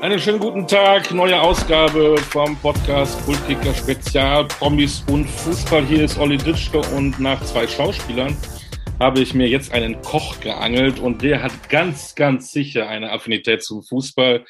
[0.00, 5.84] Einen schönen guten Tag, neue Ausgabe vom Podcast Kultkicker Spezial, Promis und Fußball.
[5.84, 8.34] Hier ist Olli Ditschke und nach zwei Schauspielern
[8.98, 13.62] habe ich mir jetzt einen Koch geangelt und der hat ganz, ganz sicher eine Affinität
[13.62, 14.46] zum Fußball.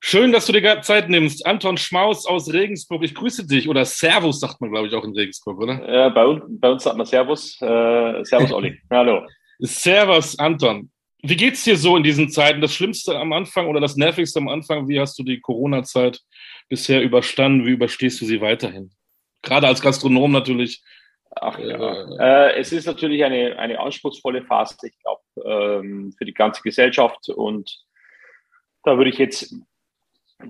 [0.00, 1.44] Schön, dass du dir Zeit nimmst.
[1.44, 3.68] Anton Schmaus aus Regensburg, ich grüße dich.
[3.68, 5.92] Oder Servus sagt man, glaube ich, auch in Regensburg, oder?
[5.92, 7.60] Ja, bei, uns, bei uns sagt man Servus.
[7.60, 8.80] Äh, Servus, Olli.
[8.90, 9.26] Hallo.
[9.58, 10.90] Servus, Anton.
[11.26, 12.60] Wie geht's dir so in diesen Zeiten?
[12.60, 14.88] Das Schlimmste am Anfang oder das Nervigste am Anfang?
[14.88, 16.20] Wie hast du die Corona-Zeit
[16.68, 17.64] bisher überstanden?
[17.64, 18.90] Wie überstehst du sie weiterhin?
[19.40, 20.82] Gerade als Gastronom natürlich.
[21.30, 22.18] Ach ja.
[22.20, 25.22] Äh, es ist natürlich eine, eine anspruchsvolle Phase, ich glaube,
[25.82, 27.30] ähm, für die ganze Gesellschaft.
[27.30, 27.74] Und
[28.82, 29.54] da würde ich jetzt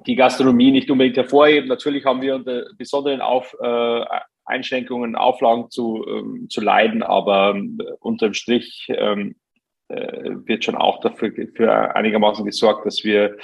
[0.09, 1.69] die Gastronomie nicht unbedingt hervorheben.
[1.69, 4.05] Natürlich haben wir unter besonderen Auf, äh,
[4.45, 9.44] Einschränkungen, Auflagen zu, ähm, zu leiden, aber äh, unterm Strich ähm, äh,
[9.89, 13.37] wird schon auch dafür für einigermaßen gesorgt, dass wir,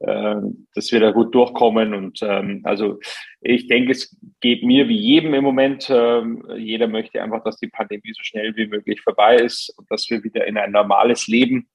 [0.00, 0.36] äh,
[0.74, 1.94] dass wir da gut durchkommen.
[1.94, 2.98] Und ähm, also
[3.40, 5.90] ich denke, es geht mir wie jedem im Moment.
[5.90, 10.08] Ähm, jeder möchte einfach, dass die Pandemie so schnell wie möglich vorbei ist und dass
[10.10, 11.68] wir wieder in ein normales Leben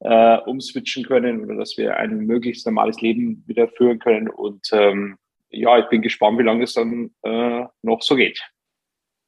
[0.00, 4.28] äh, umswitchen können oder dass wir ein möglichst normales Leben wieder führen können.
[4.28, 5.16] Und ähm,
[5.50, 8.40] ja, ich bin gespannt, wie lange es dann äh, noch so geht.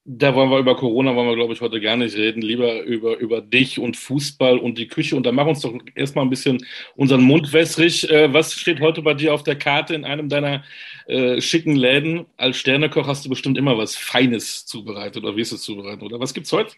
[0.05, 2.41] Da wollen wir über Corona, wollen wir, glaube ich, heute gar nicht reden.
[2.41, 5.15] Lieber über, über dich und Fußball und die Küche.
[5.15, 8.09] Und dann mach uns doch erstmal ein bisschen unseren Mund wässrig.
[8.09, 10.63] Äh, was steht heute bei dir auf der Karte in einem deiner
[11.07, 12.25] äh, schicken Läden?
[12.35, 16.19] Als Sternekoch hast du bestimmt immer was Feines zubereitet oder wirst du es zubereiten, oder?
[16.19, 16.73] Was gibt's heute?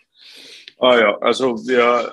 [0.77, 2.11] Ah ja, also wir,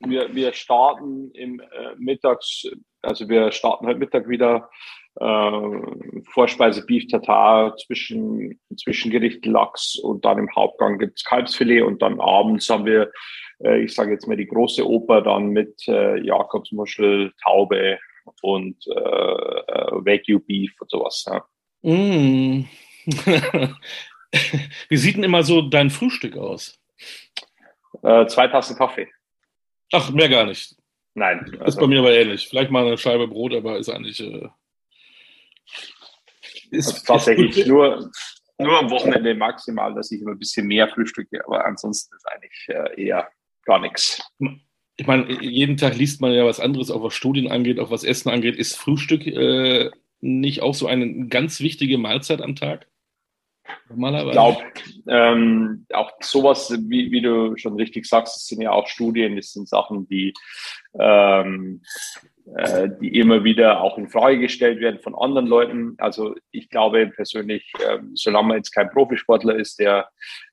[0.00, 2.68] wir, wir starten im äh, Mittags,
[3.02, 4.68] also wir starten heute Mittag wieder
[5.16, 12.20] äh, Vorspeise Beef Tartar, zwischen, Zwischengericht Lachs und dann im Hauptgang gibt's Kalbsfilet und dann
[12.20, 13.12] abends haben wir,
[13.62, 17.98] äh, ich sage jetzt mal die große Oper dann mit äh, Jakobsmuschel, Taube
[18.42, 21.24] und äh, äh Wagyu Beef und sowas.
[21.28, 21.44] Ja.
[21.82, 22.66] Mm.
[24.88, 26.80] Wie sieht denn immer so dein Frühstück aus?
[28.02, 29.08] Äh, zwei Tassen Kaffee.
[29.92, 30.74] Ach, mehr gar nicht.
[31.14, 31.44] Nein.
[31.60, 32.48] Also, ist bei mir aber ähnlich.
[32.48, 34.48] Vielleicht mal eine Scheibe Brot, aber ist eigentlich äh,
[36.70, 38.10] ist, also tatsächlich ist nur,
[38.58, 42.68] nur am Wochenende maximal, dass ich immer ein bisschen mehr frühstücke, aber ansonsten ist eigentlich
[42.68, 43.28] äh, eher
[43.64, 44.22] gar nichts.
[44.96, 48.04] Ich meine, jeden Tag liest man ja was anderes, auch was Studien angeht, auch was
[48.04, 48.56] Essen angeht.
[48.56, 52.86] Ist Frühstück äh, nicht auch so eine ganz wichtige Mahlzeit am Tag?
[53.88, 54.28] Normalerweise.
[54.28, 54.62] Ich glaube,
[55.08, 59.52] ähm, auch sowas, wie, wie du schon richtig sagst, das sind ja auch Studien, das
[59.52, 60.34] sind Sachen, die
[60.98, 61.82] ähm,
[62.56, 65.94] äh, die immer wieder auch in Frage gestellt werden von anderen Leuten.
[65.98, 70.10] Also ich glaube persönlich, äh, solange man jetzt kein Profisportler ist, der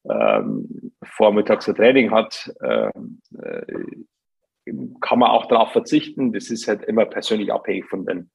[0.09, 6.31] ähm, vormittags ein Training hat, ähm, äh, kann man auch darauf verzichten.
[6.31, 8.31] Das ist halt immer persönlich abhängig von den,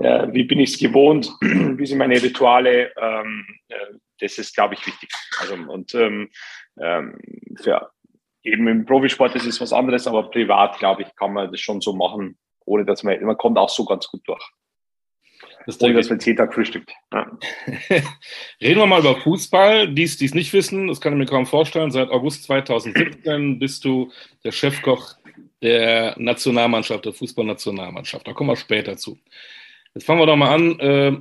[0.00, 2.92] äh, wie bin ich es gewohnt, wie sind meine Rituale.
[2.96, 5.08] Ähm, äh, das ist, glaube ich, wichtig.
[5.40, 6.30] Also und ähm,
[6.80, 7.16] ähm,
[7.62, 7.90] für
[8.42, 11.80] eben im Profisport ist es was anderes, aber privat, glaube ich, kann man das schon
[11.80, 14.42] so machen, ohne dass man, man kommt auch so ganz gut durch.
[15.66, 16.92] Das ohne dass man jeden Tag frühstückt.
[17.12, 17.30] Ja.
[18.60, 19.88] Reden wir mal über Fußball.
[19.88, 21.90] Die, die es nicht wissen, das kann ich mir kaum vorstellen.
[21.90, 24.10] Seit August 2017 bist du
[24.44, 25.16] der Chefkoch
[25.62, 28.26] der Nationalmannschaft, der Fußballnationalmannschaft.
[28.26, 29.18] Da kommen wir später zu.
[29.94, 30.80] Jetzt fangen wir doch mal an.
[30.80, 31.16] Äh,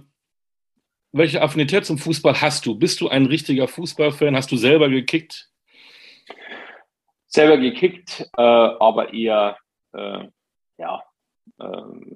[1.11, 2.75] welche Affinität zum Fußball hast du?
[2.75, 4.35] Bist du ein richtiger Fußballfan?
[4.35, 5.49] Hast du selber gekickt?
[7.27, 9.57] Selber gekickt, äh, aber eher
[9.93, 10.27] äh,
[10.77, 11.03] ja,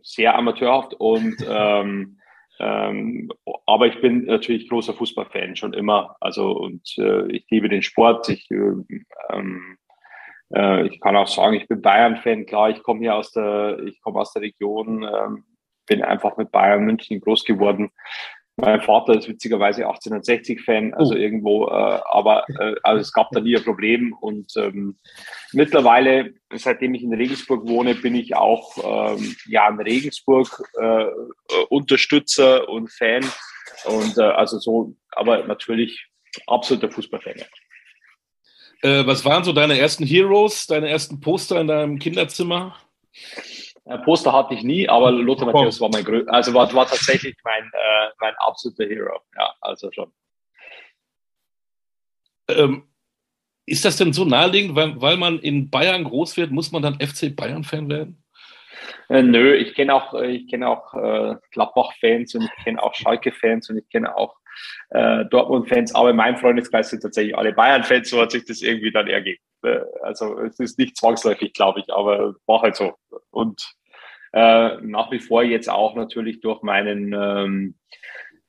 [0.01, 2.17] sehr amateurhaft und ähm,
[2.59, 3.29] ähm,
[3.65, 6.15] aber ich bin natürlich großer Fußballfan schon immer.
[6.21, 8.29] Also und äh, ich liebe den Sport.
[8.29, 9.77] Ich, ähm,
[10.53, 12.45] äh, ich kann auch sagen, ich bin Bayern-Fan.
[12.45, 15.43] Klar, ich komme hier aus der, ich komme aus der Region, ähm,
[15.85, 17.91] bin einfach mit Bayern München groß geworden.
[18.57, 21.17] Mein Vater ist witzigerweise 1860-Fan, also oh.
[21.17, 24.13] irgendwo, äh, aber äh, also es gab da nie ein Problem.
[24.13, 24.95] Und ähm,
[25.51, 32.89] mittlerweile, seitdem ich in Regensburg wohne, bin ich auch ähm, ja ein Regensburg-Unterstützer äh, und
[32.91, 33.25] Fan.
[33.85, 36.07] Und äh, also so, aber natürlich
[36.47, 37.41] absoluter Fußballfan.
[38.83, 42.77] Äh, was waren so deine ersten Heroes, deine ersten Poster in deinem Kinderzimmer?
[44.03, 47.63] Poster hatte ich nie, aber Lothar Matthäus war mein Grö also war, war tatsächlich mein,
[47.63, 49.19] äh, mein absoluter Hero.
[49.37, 50.11] Ja, also schon.
[52.47, 52.87] Ähm,
[53.67, 56.99] ist das denn so naheliegend, weil, weil man in Bayern groß wird, muss man dann
[56.99, 58.23] FC Bayern-Fan werden?
[59.09, 62.93] Äh, nö, ich kenne auch, äh, ich kenne auch äh, Gladbach-Fans und ich kenne auch
[62.93, 64.35] Schalke-Fans und ich kenne auch
[64.89, 68.91] äh, Dortmund-Fans, aber in meinem Freundeskreis sind tatsächlich alle Bayern-Fans, so hat sich das irgendwie
[68.91, 69.41] dann ergeben.
[69.65, 72.93] Äh, also es ist nicht zwangsläufig, glaube ich, aber war halt so.
[73.31, 73.75] Und
[74.35, 77.75] Äh, nach wie vor jetzt auch natürlich durch meinen ähm,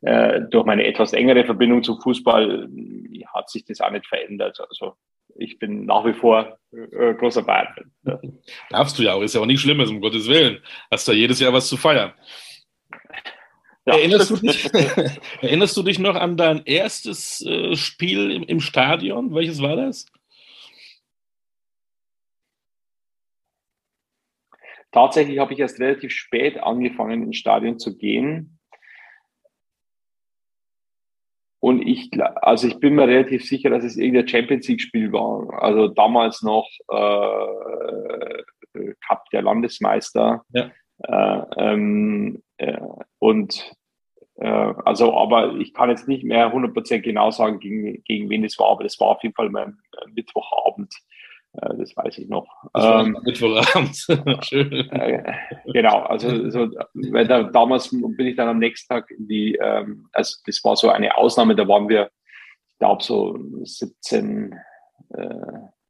[0.01, 2.69] äh, durch meine etwas engere Verbindung zum Fußball
[3.33, 4.59] hat sich das auch nicht verändert.
[4.69, 4.95] Also
[5.37, 7.93] ich bin nach wie vor äh, großer Bayern.
[8.05, 8.19] Ja.
[8.71, 10.59] Darfst du ja auch, ist ja auch nicht Schlimmes, um Gottes Willen.
[10.91, 12.13] Hast da jedes Jahr was zu feiern.
[13.87, 13.95] Ja.
[13.95, 14.69] Erinnerst, du dich,
[15.41, 19.33] erinnerst du dich noch an dein erstes äh, Spiel im, im Stadion?
[19.35, 20.07] Welches war das?
[24.97, 28.59] Tatsächlich habe ich erst relativ spät angefangen, ins Stadion zu gehen.
[31.61, 35.63] Und ich, also ich bin mir relativ sicher, dass es irgendein Champions League-Spiel war.
[35.63, 38.43] Also damals noch äh,
[39.07, 40.47] Cup der Landesmeister.
[40.55, 40.71] Ja.
[41.03, 42.81] Äh, ähm, äh,
[43.19, 43.71] und
[44.37, 48.59] äh, also, aber ich kann jetzt nicht mehr 100% genau sagen, gegen, gegen wen es
[48.59, 49.77] war, aber das war auf jeden Fall mein
[50.15, 50.95] Mittwochabend.
[51.63, 52.47] Äh, das weiß ich noch.
[52.75, 53.97] Ähm, Mittwochabend.
[54.45, 54.73] Schön.
[54.91, 55.35] Äh,
[55.73, 60.09] genau, also so, weil da, damals bin ich dann am nächsten Tag in die, ähm,
[60.13, 62.11] also das war so eine Ausnahme, da waren wir,
[62.73, 64.55] ich glaube so 17,
[65.15, 65.25] äh,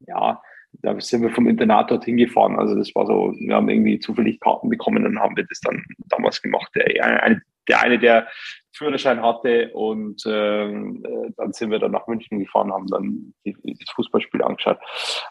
[0.07, 0.41] ja,
[0.83, 2.59] da sind wir vom Internat dorthin gefahren.
[2.59, 5.83] Also das war so, wir haben irgendwie zufällig Karten bekommen und haben wir das dann
[6.09, 6.71] damals gemacht.
[6.75, 8.29] Der eine, der, eine, der
[8.77, 13.91] Führerschein hatte und ähm, äh, dann sind wir dann nach München gefahren, haben dann das
[13.95, 14.79] Fußballspiel angeschaut.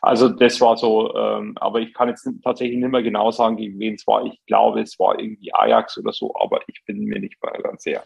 [0.02, 3.80] Also das war so, ähm, aber ich kann jetzt tatsächlich nicht mehr genau sagen, gegen
[3.80, 4.26] wen es war.
[4.26, 7.84] Ich glaube, es war irgendwie Ajax oder so, aber ich bin mir nicht mehr ganz
[7.84, 8.04] sicher.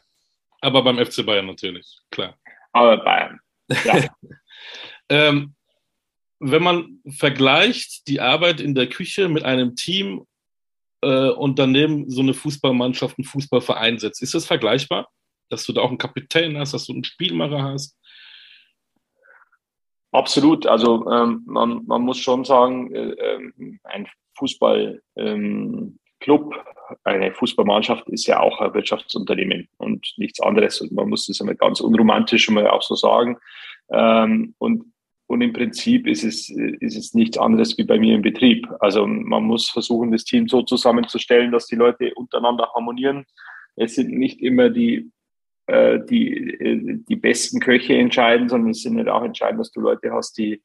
[0.62, 2.36] Aber beim FC Bayern natürlich, klar.
[2.74, 3.40] Aber Bayern,
[3.86, 4.04] ja.
[5.10, 5.56] ähm,
[6.40, 10.26] wenn man vergleicht die Arbeit in der Küche mit einem Team
[11.02, 15.10] äh, und daneben so eine Fußballmannschaft, einen Fußballverein setzt, ist das vergleichbar?
[15.50, 17.98] Dass du da auch einen Kapitän hast, dass du einen Spielmacher hast?
[20.12, 20.66] Absolut.
[20.66, 24.08] Also ähm, man, man muss schon sagen, äh, ähm, ein
[24.38, 26.00] Fußballclub, ähm,
[27.04, 30.82] eine Fußballmannschaft ist ja auch ein Wirtschaftsunternehmen und nichts anderes.
[30.82, 33.38] Und man muss das einmal ganz unromantisch mal auch so sagen.
[33.92, 34.86] Ähm, und
[35.30, 38.68] und im Prinzip ist es, ist es nichts anderes wie bei mir im Betrieb.
[38.80, 43.28] Also man muss versuchen, das Team so zusammenzustellen, dass die Leute untereinander harmonieren.
[43.76, 45.12] Es sind nicht immer die,
[45.70, 50.12] äh, die, die besten Köche entscheiden, sondern es sind halt auch entscheidend, dass du Leute
[50.12, 50.62] hast, die,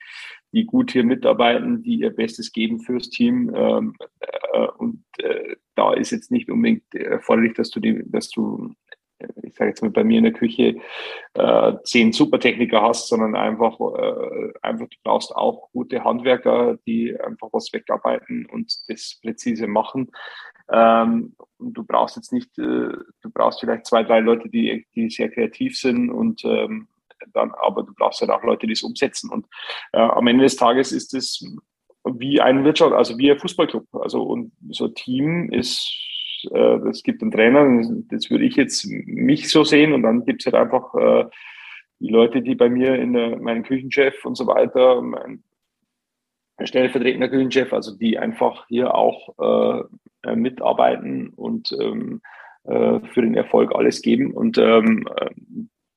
[0.53, 3.53] die gut hier mitarbeiten, die ihr Bestes geben fürs Team.
[3.55, 8.75] Ähm, äh, und äh, da ist jetzt nicht unbedingt erforderlich, dass du die, dass du
[9.43, 10.77] ich sage jetzt mal bei mir in der Küche
[11.35, 17.49] äh, zehn Supertechniker hast, sondern einfach, äh, einfach du brauchst auch gute Handwerker, die einfach
[17.53, 20.11] was wegarbeiten und das präzise machen.
[20.71, 25.11] Ähm, und du brauchst jetzt nicht, äh, du brauchst vielleicht zwei, drei Leute, die, die
[25.11, 26.89] sehr kreativ sind und ähm,
[27.33, 29.31] dann, aber du brauchst halt auch Leute, die es umsetzen.
[29.31, 29.47] Und
[29.93, 31.45] äh, am Ende des Tages ist es
[32.05, 33.87] wie ein Wirtschaft, also wie ein Fußballclub.
[33.95, 35.91] Also und so ein Team ist
[36.53, 37.65] äh, es gibt einen Trainer,
[38.11, 41.25] das würde ich jetzt mich so sehen und dann gibt es halt einfach äh,
[42.01, 45.43] die Leute, die bei mir in der, meinen Küchenchef und so weiter, mein
[46.63, 49.89] stellvertretender Küchenchef, also die einfach hier auch
[50.25, 52.21] äh, mitarbeiten und ähm,
[52.65, 55.31] äh, für den Erfolg alles geben und, ähm, äh,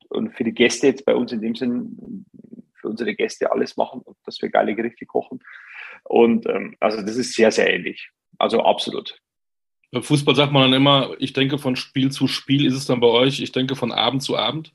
[0.08, 2.26] und für die Gäste jetzt bei uns in dem Sinn,
[2.74, 5.40] für unsere Gäste alles machen und dass wir geile Gerichte kochen.
[6.04, 8.10] Und ähm, also das ist sehr, sehr ähnlich.
[8.38, 9.18] Also absolut.
[9.90, 12.66] Beim Fußball sagt man dann immer, ich denke von Spiel zu Spiel.
[12.66, 14.72] Ist es dann bei euch, ich denke von Abend zu Abend?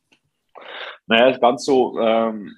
[1.05, 2.55] Naja, ganz so, ähm,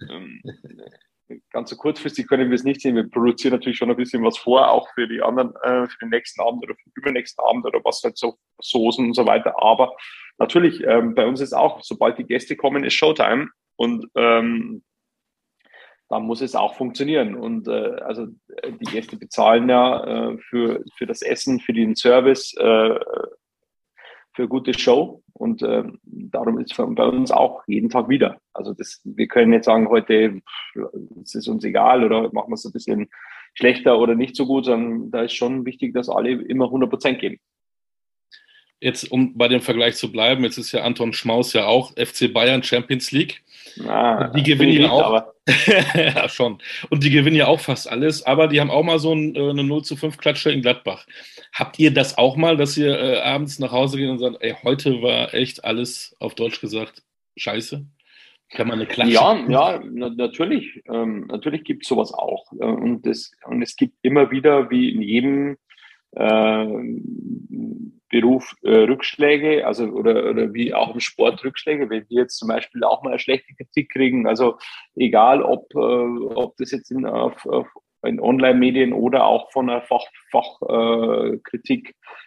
[1.51, 2.95] ganz so kurzfristig können wir es nicht sehen.
[2.95, 6.09] Wir produzieren natürlich schon ein bisschen was vor, auch für die anderen, äh, für den
[6.09, 9.61] nächsten Abend oder für den übernächsten Abend oder was halt so, Soßen und so weiter.
[9.61, 9.95] Aber
[10.37, 13.49] natürlich, ähm, bei uns ist auch, sobald die Gäste kommen, ist Showtime.
[13.77, 14.83] Und ähm,
[16.09, 17.35] dann muss es auch funktionieren.
[17.35, 18.27] Und äh, also
[18.61, 22.99] äh, die Gäste bezahlen ja äh, für, für das Essen, für den Service, äh,
[24.35, 25.23] für gute Show.
[25.33, 28.37] Und äh, darum ist es bei uns auch jeden Tag wieder.
[28.53, 30.41] Also das, wir können jetzt sagen, heute
[31.21, 33.09] ist es uns egal oder machen wir es ein bisschen
[33.53, 37.19] schlechter oder nicht so gut, sondern da ist schon wichtig, dass alle immer 100 Prozent
[37.19, 37.37] geben.
[38.81, 42.31] Jetzt, um bei dem Vergleich zu bleiben, jetzt ist ja Anton Schmaus ja auch FC
[42.31, 43.41] Bayern Champions League.
[43.87, 45.23] Ah, die gewinnen ja auch.
[45.95, 46.59] ja, schon.
[46.89, 49.49] Und die gewinnen ja auch fast alles, aber die haben auch mal so ein, äh,
[49.49, 51.05] eine 0 zu 5 Klatsche in Gladbach.
[51.53, 54.55] Habt ihr das auch mal, dass ihr äh, abends nach Hause geht und sagt, ey,
[54.63, 57.03] heute war echt alles auf Deutsch gesagt
[57.37, 57.85] scheiße?
[58.49, 59.13] Kann man eine Klatsche?
[59.13, 60.81] Ja, ja, na, natürlich.
[60.87, 62.51] Ähm, natürlich gibt es sowas auch.
[62.53, 65.57] Äh, und, das, und es gibt immer wieder, wie in jedem
[66.15, 66.65] äh,
[68.09, 72.47] Beruf äh, Rückschläge, also oder, oder wie auch im Sport Rückschläge, wenn wir jetzt zum
[72.47, 74.57] Beispiel auch mal eine schlechte Kritik kriegen, also
[74.95, 77.67] egal ob, äh, ob das jetzt in, auf, auf
[78.05, 80.59] in Online-Medien oder auch von der Fachkritik Fach,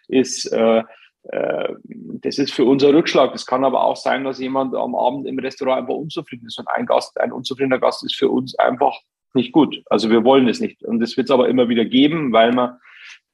[0.09, 0.83] äh, ist, äh,
[1.25, 1.75] äh,
[2.23, 3.33] das ist für unser Rückschlag.
[3.33, 6.59] Das kann aber auch sein, dass jemand am Abend im Restaurant einfach unzufrieden ist.
[6.59, 8.99] Und ein Gast, ein unzufriedener Gast ist für uns einfach
[9.35, 9.83] nicht gut.
[9.87, 10.83] Also wir wollen es nicht.
[10.83, 12.79] Und das wird es aber immer wieder geben, weil man,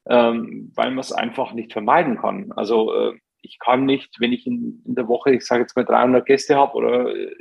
[0.08, 2.52] ähm, weil man es einfach nicht vermeiden kann.
[2.52, 5.84] Also äh, ich kann nicht, wenn ich in, in der Woche, ich sage jetzt mal
[5.84, 7.34] 300 Gäste habe oder äh,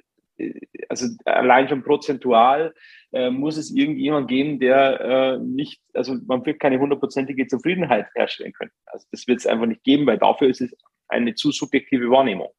[0.89, 2.73] also allein schon prozentual
[3.11, 8.53] äh, muss es irgendjemand geben, der äh, nicht, also man wird keine hundertprozentige Zufriedenheit herstellen
[8.53, 8.71] können.
[8.87, 10.75] Also das wird es einfach nicht geben, weil dafür ist es
[11.07, 12.49] eine zu subjektive Wahrnehmung.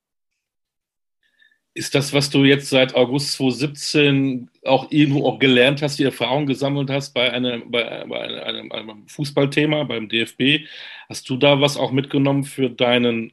[1.77, 6.47] Ist das, was du jetzt seit August 2017 auch irgendwo auch gelernt hast, die Erfahrung
[6.47, 10.69] gesammelt hast bei, einem, bei, bei einem, einem Fußballthema, beim DFB?
[11.09, 13.33] Hast du da was auch mitgenommen für deinen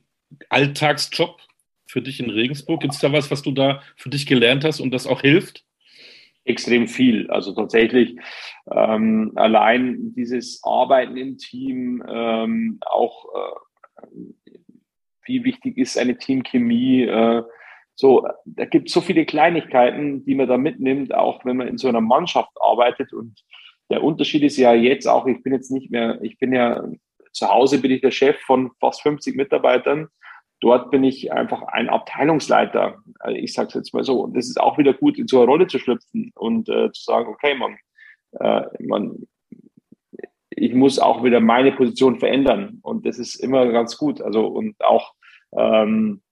[0.50, 1.40] Alltagsjob
[1.86, 2.82] für dich in Regensburg?
[2.82, 5.64] Gibt es da was, was du da für dich gelernt hast und das auch hilft?
[6.44, 7.30] Extrem viel.
[7.30, 8.16] Also tatsächlich
[8.72, 14.08] ähm, allein dieses Arbeiten im Team, ähm, auch äh,
[15.26, 17.44] wie wichtig ist eine Teamchemie, äh,
[18.02, 21.78] so, da gibt es so viele Kleinigkeiten, die man da mitnimmt, auch wenn man in
[21.78, 23.14] so einer Mannschaft arbeitet.
[23.14, 23.44] Und
[23.92, 26.84] der Unterschied ist ja jetzt auch, ich bin jetzt nicht mehr, ich bin ja
[27.32, 30.08] zu Hause bin ich der Chef von fast 50 Mitarbeitern.
[30.62, 32.98] Dort bin ich einfach ein Abteilungsleiter.
[33.20, 34.22] Also ich sage es jetzt mal so.
[34.22, 37.04] Und das ist auch wieder gut, in so eine Rolle zu schlüpfen und äh, zu
[37.04, 37.78] sagen, okay, man,
[38.40, 39.28] äh, man,
[40.50, 42.80] ich muss auch wieder meine Position verändern.
[42.82, 44.22] Und das ist immer ganz gut.
[44.22, 45.14] Also und auch
[45.56, 46.31] ähm, äh,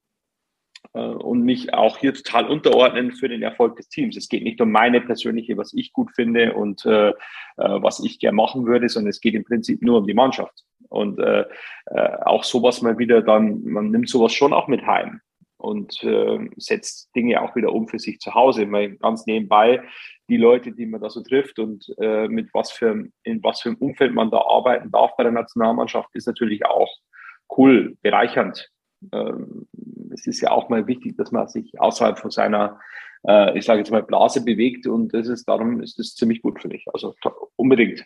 [0.94, 4.18] und mich auch hier total unterordnen für den Erfolg des Teams.
[4.18, 7.14] Es geht nicht um meine persönliche, was ich gut finde und äh, äh,
[7.58, 10.64] was ich gerne machen würde, sondern es geht im Prinzip nur um die Mannschaft.
[10.90, 11.46] Und äh,
[11.86, 15.22] äh, auch sowas mal wieder dann, man nimmt sowas schon auch mit heim
[15.58, 18.66] und äh, setzt Dinge auch wieder um für sich zu Hause.
[18.66, 19.84] Mal ganz nebenbei
[20.30, 23.70] die Leute, die man da so trifft und äh, mit was für in was für
[23.70, 26.90] einem Umfeld man da arbeiten darf bei der Nationalmannschaft, ist natürlich auch
[27.58, 28.70] cool, bereichernd.
[29.12, 29.68] Ähm,
[30.20, 32.80] es ist ja auch mal wichtig, dass man sich außerhalb von seiner,
[33.28, 36.62] äh, ich sage jetzt mal, Blase bewegt und das ist, darum ist das ziemlich gut
[36.62, 36.86] für mich.
[36.94, 37.16] Also
[37.56, 38.06] unbedingt.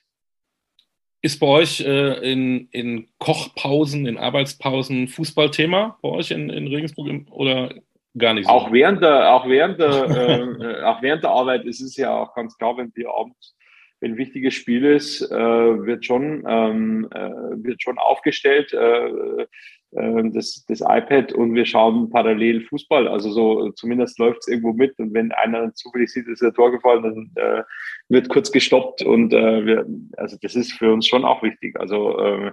[1.21, 7.31] Ist bei euch äh, in, in Kochpausen, in Arbeitspausen Fußballthema bei euch in, in Regensburg
[7.31, 7.73] oder
[8.17, 8.51] gar nicht so?
[8.51, 12.35] Auch während der, auch während der, äh, auch während der Arbeit ist es ja auch
[12.35, 13.55] ganz klar, wenn wir abends
[14.03, 18.73] wenn ein wichtiges Spiel ist, äh, wird schon ähm, äh, wird schon aufgestellt.
[18.73, 19.47] Äh,
[19.95, 23.07] äh, das, das iPad und wir schauen parallel Fußball.
[23.07, 26.71] Also so zumindest läuft es irgendwo mit und wenn einer zufällig sieht, ist ein Tor
[26.71, 27.63] gefallen, dann äh,
[28.09, 29.85] wird kurz gestoppt und äh, wir,
[30.17, 31.79] also das ist für uns schon auch wichtig.
[31.79, 32.51] Also äh,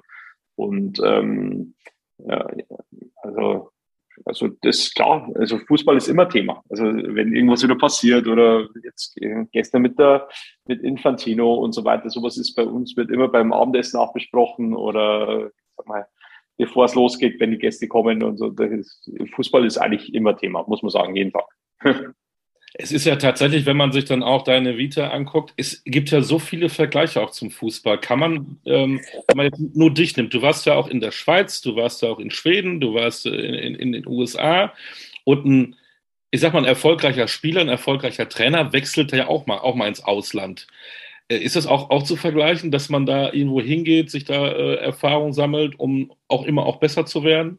[0.56, 1.74] und ähm,
[2.18, 2.46] ja,
[3.22, 3.70] also
[4.24, 6.62] also das klar, also Fußball ist immer Thema.
[6.68, 9.18] Also wenn irgendwas wieder passiert oder jetzt
[9.52, 10.28] gestern mit der
[10.66, 14.74] mit Infantino und so weiter, sowas ist bei uns, wird immer beim Abendessen auch besprochen
[14.74, 16.06] oder sag mal,
[16.60, 18.48] bevor es losgeht, wenn die Gäste kommen und so.
[18.48, 21.46] Ist, Fußball ist eigentlich immer Thema, muss man sagen, jeden Tag.
[22.74, 26.22] Es ist ja tatsächlich, wenn man sich dann auch deine Vita anguckt, es gibt ja
[26.22, 27.98] so viele Vergleiche auch zum Fußball.
[27.98, 31.10] Kann man, ähm, wenn man jetzt nur dich nimmt, du warst ja auch in der
[31.10, 34.72] Schweiz, du warst ja auch in Schweden, du warst in, in, in den USA
[35.24, 35.76] und ein,
[36.30, 39.88] ich sag mal, ein erfolgreicher Spieler, ein erfolgreicher Trainer wechselt ja auch mal, auch mal
[39.88, 40.68] ins Ausland.
[41.30, 44.74] Äh, ist das auch, auch zu vergleichen, dass man da irgendwo hingeht, sich da äh,
[44.76, 47.58] Erfahrung sammelt, um auch immer auch besser zu werden?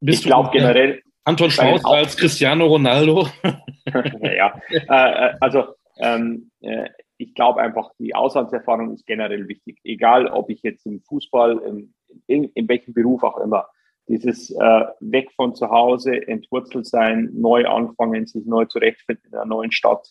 [0.00, 1.02] Bist ich glaube generell.
[1.24, 3.28] Anton Schmaus als Cristiano Ronaldo?
[4.22, 5.64] ja, äh, also
[5.98, 6.88] ähm, äh,
[7.18, 9.80] ich glaube einfach, die Auslandserfahrung ist generell wichtig.
[9.82, 11.94] Egal, ob ich jetzt im Fußball, in,
[12.28, 13.66] in, in welchem Beruf auch immer,
[14.06, 19.44] dieses äh, weg von zu Hause, entwurzelt sein, neu anfangen, sich neu zurechtfinden in einer
[19.46, 20.08] neuen Stadt,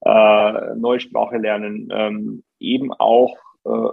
[0.00, 3.88] äh, neue Sprache lernen, ähm, eben auch äh,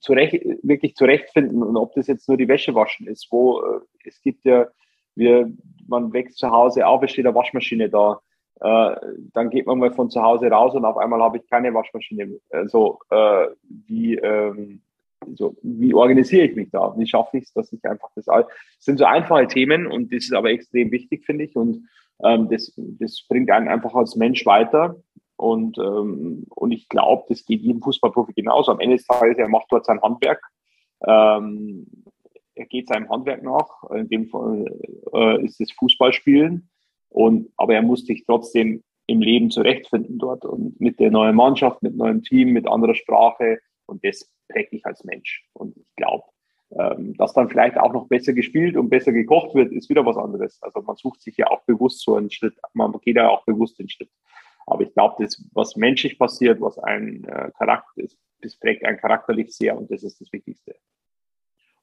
[0.00, 4.20] zurecht, wirklich zurechtfinden und ob das jetzt nur die Wäsche waschen ist, wo äh, es
[4.20, 4.66] gibt ja,
[5.14, 5.50] wir,
[5.88, 8.20] man wächst zu Hause auf, es steht eine Waschmaschine da,
[8.60, 8.96] äh,
[9.34, 12.38] dann geht man mal von zu Hause raus und auf einmal habe ich keine Waschmaschine.
[12.50, 13.48] Also äh,
[13.86, 14.82] wie, ähm,
[15.34, 16.94] so, wie organisiere ich mich da?
[16.96, 18.44] Wie schaffe ich es, dass ich einfach das all.
[18.44, 21.54] Das sind so einfache Themen und das ist aber extrem wichtig, finde ich.
[21.54, 21.86] Und
[22.22, 24.96] ähm, das, das bringt einen einfach als Mensch weiter.
[25.36, 28.72] Und, ähm, und ich glaube, das geht jedem Fußballprofi genauso.
[28.72, 30.42] Am Ende des Tages, er macht dort sein Handwerk.
[31.06, 31.86] Ähm,
[32.54, 33.68] er geht seinem Handwerk nach.
[33.90, 34.64] In dem Fall
[35.12, 36.70] äh, ist es Fußballspielen.
[37.10, 41.82] Und, aber er muss sich trotzdem im Leben zurechtfinden dort und mit der neuen Mannschaft,
[41.82, 43.60] mit neuem Team, mit anderer Sprache.
[43.86, 45.46] Und das prägt dich als Mensch.
[45.52, 46.24] Und ich glaube,
[46.70, 50.16] ähm, dass dann vielleicht auch noch besser gespielt und besser gekocht wird, ist wieder was
[50.16, 50.60] anderes.
[50.62, 53.78] Also man sucht sich ja auch bewusst so einen Schritt, man geht ja auch bewusst
[53.78, 54.10] den Schritt.
[54.66, 58.98] Aber ich glaube, das, was menschlich passiert, was ein äh, Charakter ist, das prägt einen
[58.98, 60.74] charakterlich sehr und das ist das Wichtigste.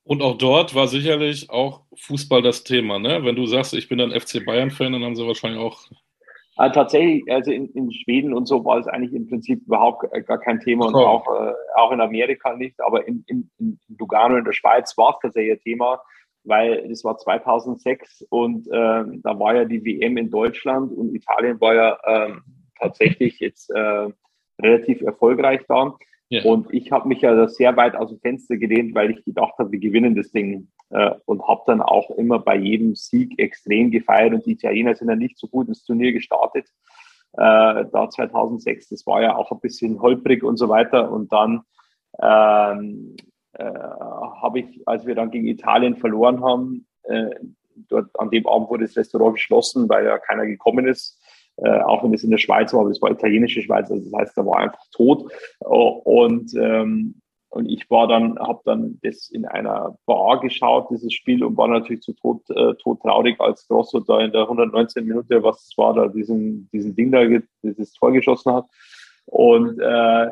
[0.03, 2.99] Und auch dort war sicherlich auch Fußball das Thema.
[2.99, 3.23] Ne?
[3.23, 5.87] Wenn du sagst, ich bin ein FC Bayern-Fan, dann haben sie wahrscheinlich auch.
[6.55, 10.37] Also tatsächlich, also in, in, Schweden und so war es eigentlich im Prinzip überhaupt gar
[10.37, 12.79] kein Thema und auch, äh, auch in Amerika nicht.
[12.79, 15.99] Aber in, in, in Lugano in der Schweiz war es tatsächlich ein Thema,
[16.43, 21.59] weil das war 2006 und äh, da war ja die WM in Deutschland und Italien
[21.59, 22.33] war ja äh,
[22.79, 24.09] tatsächlich jetzt äh,
[24.61, 25.95] relativ erfolgreich da.
[26.31, 26.45] Yeah.
[26.45, 29.71] Und ich habe mich ja sehr weit aus dem Fenster gelehnt, weil ich gedacht habe,
[29.71, 30.67] wir gewinnen das Ding.
[30.93, 34.33] Äh, und habe dann auch immer bei jedem Sieg extrem gefeiert.
[34.33, 36.67] Und die Italiener sind ja nicht so gut ins Turnier gestartet.
[37.33, 41.11] Äh, da 2006, das war ja auch ein bisschen holprig und so weiter.
[41.11, 41.61] Und dann
[42.21, 43.15] ähm,
[43.53, 47.31] äh, habe ich, als wir dann gegen Italien verloren haben, äh,
[47.89, 51.19] dort an dem Abend wurde das Restaurant geschlossen, weil ja keiner gekommen ist
[51.57, 54.19] äh, auch wenn es in der Schweiz war, aber es war italienische Schweiz, also das
[54.19, 55.31] heißt, da war einfach tot.
[55.59, 57.21] Und, ähm,
[57.53, 61.67] und ich war dann, habe dann das in einer Bar geschaut, dieses Spiel, und war
[61.67, 65.93] natürlich zu tot, äh, tot traurig, als Grosso da in der 119 Minute, was war,
[65.93, 67.23] da diesen, diesen Ding da,
[67.61, 68.65] dieses Tor geschossen hat.
[69.25, 70.31] Und äh,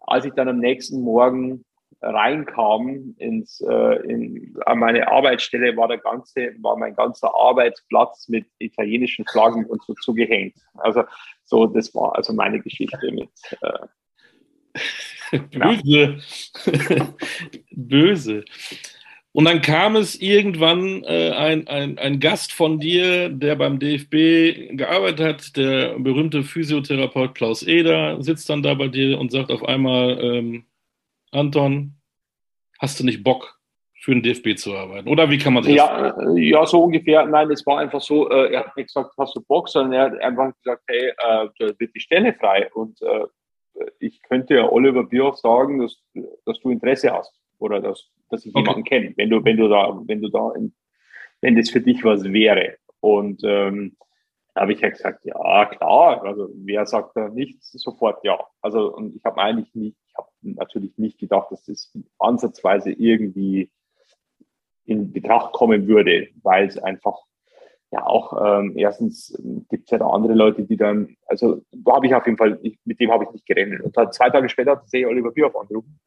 [0.00, 1.64] als ich dann am nächsten Morgen
[2.02, 8.46] reinkam ins, äh, in, an meine Arbeitsstelle, war der ganze, war mein ganzer Arbeitsplatz mit
[8.58, 10.56] italienischen Flaggen und so zugehängt.
[10.74, 11.04] Also
[11.44, 13.30] so, das war also meine Geschichte mit.
[13.60, 13.86] Äh,
[15.50, 16.18] Böse.
[17.72, 18.44] Böse.
[19.32, 24.76] Und dann kam es irgendwann äh, ein, ein, ein Gast von dir, der beim DFB
[24.76, 29.64] gearbeitet hat, der berühmte Physiotherapeut Klaus Eder, sitzt dann da bei dir und sagt auf
[29.64, 30.64] einmal, ähm,
[31.30, 31.94] Anton,
[32.78, 33.58] hast du nicht Bock,
[34.00, 35.08] für den DFB zu arbeiten?
[35.08, 37.26] Oder wie kann man sich ja, das äh, Ja, so ungefähr.
[37.26, 40.04] Nein, es war einfach so, äh, er hat nicht gesagt, hast du Bock, sondern er
[40.04, 42.70] hat einfach gesagt, hey, äh, da wird die Stelle frei.
[42.72, 43.24] Und äh,
[43.98, 46.02] ich könnte ja Oliver Bierhoff sagen, dass,
[46.44, 48.62] dass du Interesse hast oder dass, dass ich okay.
[48.62, 50.74] jemanden kenne, wenn du, wenn du da, wenn du da, in,
[51.40, 52.76] wenn das für dich was wäre.
[53.00, 53.96] Und ähm,
[54.54, 58.38] da habe ich ja gesagt, ja, klar, also wer sagt da nicht sofort ja.
[58.60, 63.70] Also und ich habe eigentlich nicht, ich habe natürlich nicht gedacht, dass das ansatzweise irgendwie
[64.84, 67.18] in Betracht kommen würde, weil es einfach
[67.90, 69.36] ja auch ähm, erstens
[69.68, 72.58] gibt es ja da andere Leute, die dann, also da habe ich auf jeden Fall,
[72.62, 73.82] ich, mit dem habe ich nicht gerechnet.
[73.82, 75.98] Und dann zwei Tage später hat sich Oliver Bierhoff angerufen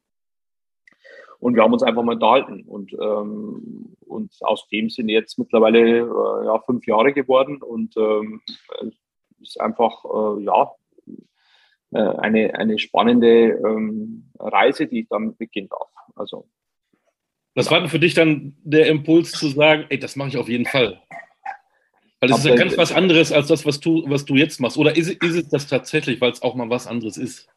[1.41, 2.61] und wir haben uns einfach mal unterhalten.
[2.67, 7.63] Und, ähm, und aus dem sind jetzt mittlerweile äh, ja, fünf Jahre geworden.
[7.63, 8.41] Und ähm,
[9.41, 10.71] ist einfach, äh, ja,
[11.93, 15.89] äh, eine, eine spannende ähm, Reise, die ich damit beginnen darf.
[16.15, 16.47] Also,
[17.55, 20.47] was war denn für dich dann der Impuls zu sagen, ey, das mache ich auf
[20.47, 21.01] jeden Fall?
[22.21, 24.77] Weil das ist ja ganz was anderes als das, was du, was du jetzt machst.
[24.77, 27.49] Oder ist, ist es das tatsächlich, weil es auch mal was anderes ist?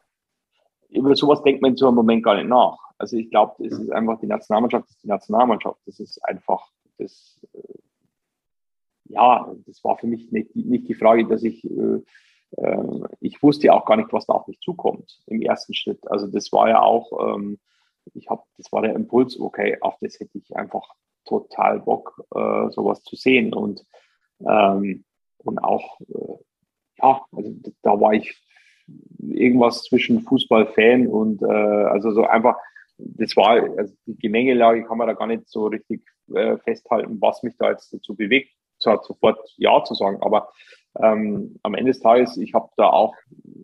[0.89, 2.79] Über sowas denkt man zu einem Moment gar nicht nach.
[2.97, 5.79] Also ich glaube, es ist einfach die Nationalmannschaft, ist die Nationalmannschaft.
[5.85, 7.77] Das ist einfach das, äh,
[9.09, 12.01] ja, das war für mich nicht, nicht die Frage, dass ich, äh,
[12.57, 16.09] äh, ich wusste ja auch gar nicht, was da auf mich zukommt im ersten Schritt.
[16.09, 17.59] Also das war ja auch, ähm,
[18.15, 23.01] ich habe, das war der Impuls, okay, auf das hätte ich einfach total Bock, sowas
[23.01, 23.83] zu sehen und
[24.39, 25.03] ähm,
[25.37, 26.37] und auch, äh,
[26.97, 28.41] ja, also da war ich
[29.19, 32.57] irgendwas zwischen Fußballfan und äh, also so einfach
[32.97, 36.01] das war, also die Gemengelage kann man da gar nicht so richtig
[36.33, 40.49] äh, festhalten, was mich da jetzt dazu bewegt, zwar sofort Ja zu sagen, aber
[41.01, 43.15] ähm, am Ende des Tages, ich habe da auch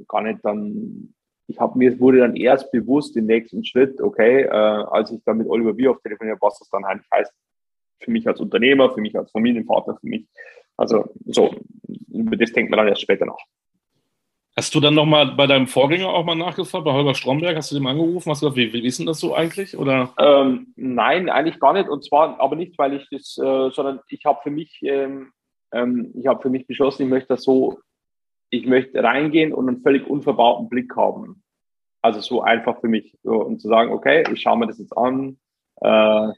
[0.07, 1.13] gar nicht dann,
[1.47, 5.37] ich habe mir wurde dann erst bewusst den nächsten Schritt, okay, äh, als ich dann
[5.37, 7.33] mit Oliver Bierhoff telefoniert was das dann eigentlich heißt
[8.03, 10.25] für mich als Unternehmer, für mich als Familienvater, für mich,
[10.77, 11.53] also so,
[12.09, 13.37] über das denkt man dann erst später nach.
[14.57, 17.55] Hast du dann nochmal bei deinem Vorgänger auch mal nachgefragt, bei Holger Stromberg?
[17.55, 18.29] Hast du dem angerufen?
[18.29, 19.77] Hast du gesagt, wie, wie ist denn das so eigentlich?
[19.77, 20.13] Oder?
[20.19, 21.87] Ähm, nein, eigentlich gar nicht.
[21.87, 25.31] Und zwar aber nicht, weil ich das, äh, sondern ich habe für mich, ähm,
[25.71, 27.79] ähm, ich habe für mich beschlossen, ich möchte das so,
[28.49, 31.43] ich möchte reingehen und einen völlig unverbauten Blick haben.
[32.01, 34.97] Also so einfach für mich, so, um zu sagen, okay, ich schaue mir das jetzt
[34.97, 35.37] an.
[35.79, 36.33] Äh,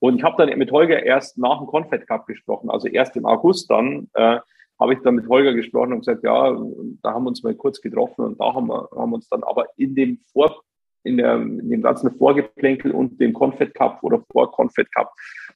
[0.00, 3.26] und ich habe dann mit Holger erst nach dem Confed Cup gesprochen, also erst im
[3.26, 4.08] August dann.
[4.14, 4.40] Äh,
[4.80, 6.58] habe ich dann mit Holger gesprochen und gesagt, ja,
[7.02, 9.66] da haben wir uns mal kurz getroffen und da haben wir, haben uns dann aber
[9.76, 10.62] in dem Vor,
[11.02, 15.12] in, der, in dem ganzen Vorgeplänkel und dem Confed Cup oder vor Confed Cup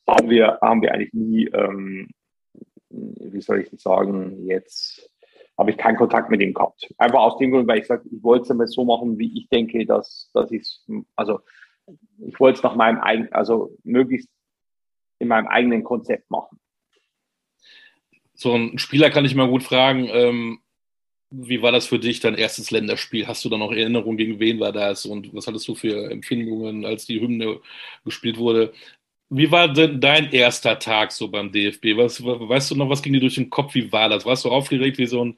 [0.07, 2.11] haben wir, haben wir eigentlich nie, ähm,
[2.91, 5.11] wie soll ich sagen, jetzt
[5.57, 6.93] habe ich keinen Kontakt mit ihm gehabt.
[6.99, 9.49] Einfach aus dem Grund, weil ich sage, ich wollte es einmal so machen, wie ich
[9.49, 11.41] denke, dass, dass ich es, also
[12.27, 14.29] ich wollte es nach meinem eigenen, also möglichst
[15.19, 16.59] in meinem eigenen Konzept machen
[18.35, 20.59] so ein Spieler kann ich mal gut fragen, ähm,
[21.31, 23.27] wie war das für dich, dein erstes Länderspiel?
[23.27, 26.85] Hast du da noch Erinnerungen, gegen wen war das und was hattest du für Empfindungen,
[26.85, 27.61] als die Hymne
[28.05, 28.73] gespielt wurde?
[29.31, 31.97] Wie war denn dein erster Tag so beim DFB?
[31.97, 33.75] Was, weißt du noch, was ging dir durch den Kopf?
[33.75, 34.27] Wie war das?
[34.27, 35.37] Warst du aufgeregt wie so ein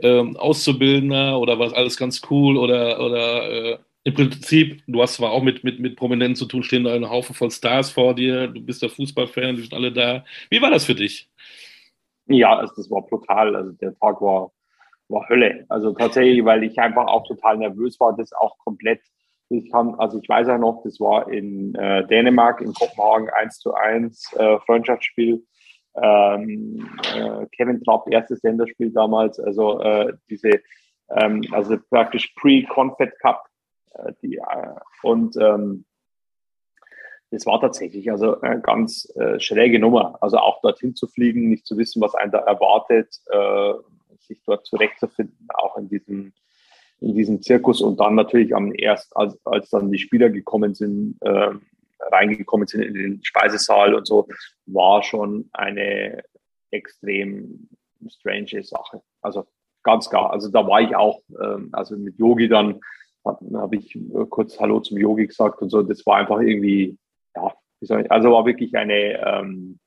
[0.00, 2.56] ähm, Auszubildender oder war alles ganz cool?
[2.56, 6.62] Oder, oder äh, im Prinzip, du hast zwar auch mit, mit, mit Prominenten zu tun,
[6.62, 9.92] stehen da ein Haufen voll Stars vor dir, du bist der Fußballfan, die sind alle
[9.92, 10.24] da.
[10.50, 11.30] Wie war das für dich?
[12.26, 13.54] Ja, also das war brutal.
[13.54, 14.52] Also der Tag war,
[15.08, 15.66] war Hölle.
[15.68, 19.00] Also tatsächlich, weil ich einfach auch total nervös war, das auch komplett
[19.52, 23.58] ich kann, also ich weiß ja noch, das war in äh, Dänemark, in Kopenhagen 1
[23.58, 25.44] zu 1 äh, Freundschaftsspiel.
[25.94, 30.60] Ähm, äh, Kevin Trapp, erstes Länderspiel damals, also äh, diese,
[31.10, 33.44] ähm, also praktisch Pre-Confed Cup.
[33.94, 35.84] Äh, die, äh, und ähm,
[37.30, 40.18] das war tatsächlich also eine ganz äh, schräge Nummer.
[40.20, 43.72] Also auch dorthin zu fliegen, nicht zu wissen, was einen da erwartet, äh,
[44.20, 46.32] sich dort zurechtzufinden, auch in diesem
[47.02, 51.18] in diesem Zirkus und dann natürlich am erst, als, als dann die Spieler gekommen sind,
[51.20, 51.50] äh,
[51.98, 54.28] reingekommen sind in den Speisesaal und so,
[54.66, 56.22] war schon eine
[56.70, 57.68] extrem
[58.08, 59.02] strange Sache.
[59.20, 59.46] Also
[59.82, 60.30] ganz klar.
[60.30, 62.80] Also da war ich auch, ähm, also mit Yogi dann
[63.24, 63.98] habe ich
[64.30, 65.82] kurz Hallo zum Yogi gesagt und so.
[65.82, 66.98] Das war einfach irgendwie,
[67.36, 69.78] ja, wie soll ich, also war wirklich eine ähm,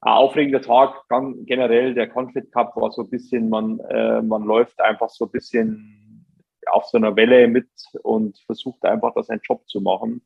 [0.00, 1.08] ein aufregender Tag.
[1.08, 5.26] Ganz generell, der Confit Cup war so ein bisschen, man, äh, man läuft einfach so
[5.26, 6.26] ein bisschen
[6.70, 7.68] auf so einer Welle mit
[8.02, 10.22] und versucht einfach, das einen Job zu machen.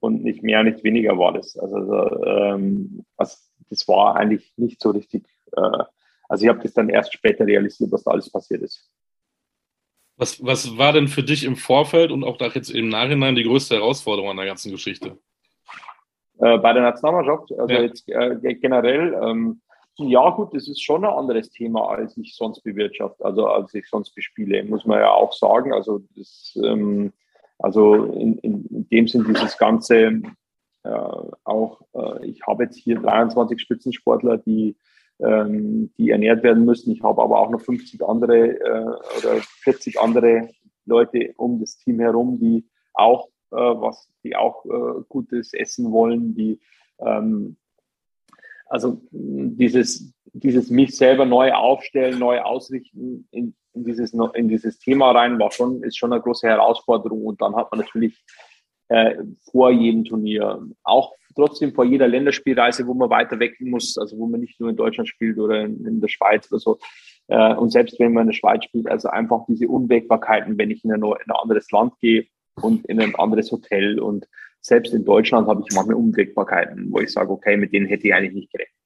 [0.00, 1.56] Und nicht mehr, nicht weniger war das.
[1.56, 3.36] Also, ähm, also
[3.70, 5.26] das war eigentlich nicht so richtig.
[5.56, 5.84] Äh,
[6.28, 8.90] also ich habe das dann erst später realisiert, was da alles passiert ist.
[10.16, 13.74] Was, was war denn für dich im Vorfeld und auch jetzt im Nachhinein die größte
[13.74, 15.18] Herausforderung an der ganzen Geschichte?
[16.38, 17.82] Äh, bei der Nationalmannschaft, also ja.
[17.82, 19.60] jetzt äh, generell, ähm,
[19.96, 23.88] ja gut, das ist schon ein anderes Thema, als ich sonst bewirtschaft, also als ich
[23.88, 25.72] sonst bespiele, muss man ja auch sagen.
[25.72, 27.12] Also das, ähm,
[27.58, 30.22] also in, in, dem Sinn dieses ganze
[30.84, 30.90] äh,
[31.44, 34.76] auch, äh, ich habe jetzt hier 23 Spitzensportler, die
[35.20, 36.92] ähm, die ernährt werden müssen.
[36.92, 40.48] Ich habe aber auch noch 50 andere äh, oder 40 andere
[40.86, 46.34] Leute um das Team herum, die auch äh, was die auch äh, gutes Essen wollen,
[46.34, 46.60] die
[46.98, 47.56] ähm,
[48.66, 55.12] also dieses, dieses mich selber neu aufstellen, neu ausrichten in, in, dieses, in dieses Thema
[55.12, 57.24] rein, war schon, ist schon eine große Herausforderung.
[57.24, 58.24] Und dann hat man natürlich
[58.88, 59.16] äh,
[59.50, 64.26] vor jedem Turnier, auch trotzdem vor jeder Länderspielreise, wo man weiter weg muss, also wo
[64.26, 66.78] man nicht nur in Deutschland spielt oder in, in der Schweiz oder so.
[67.28, 70.84] Äh, und selbst wenn man in der Schweiz spielt, also einfach diese Unwägbarkeiten, wenn ich
[70.84, 72.26] in, eine, in ein anderes Land gehe,
[72.60, 73.98] und in ein anderes Hotel.
[73.98, 74.28] Und
[74.60, 78.14] selbst in Deutschland habe ich manchmal Unwägbarkeiten, wo ich sage, okay, mit denen hätte ich
[78.14, 78.76] eigentlich nicht gerechnet.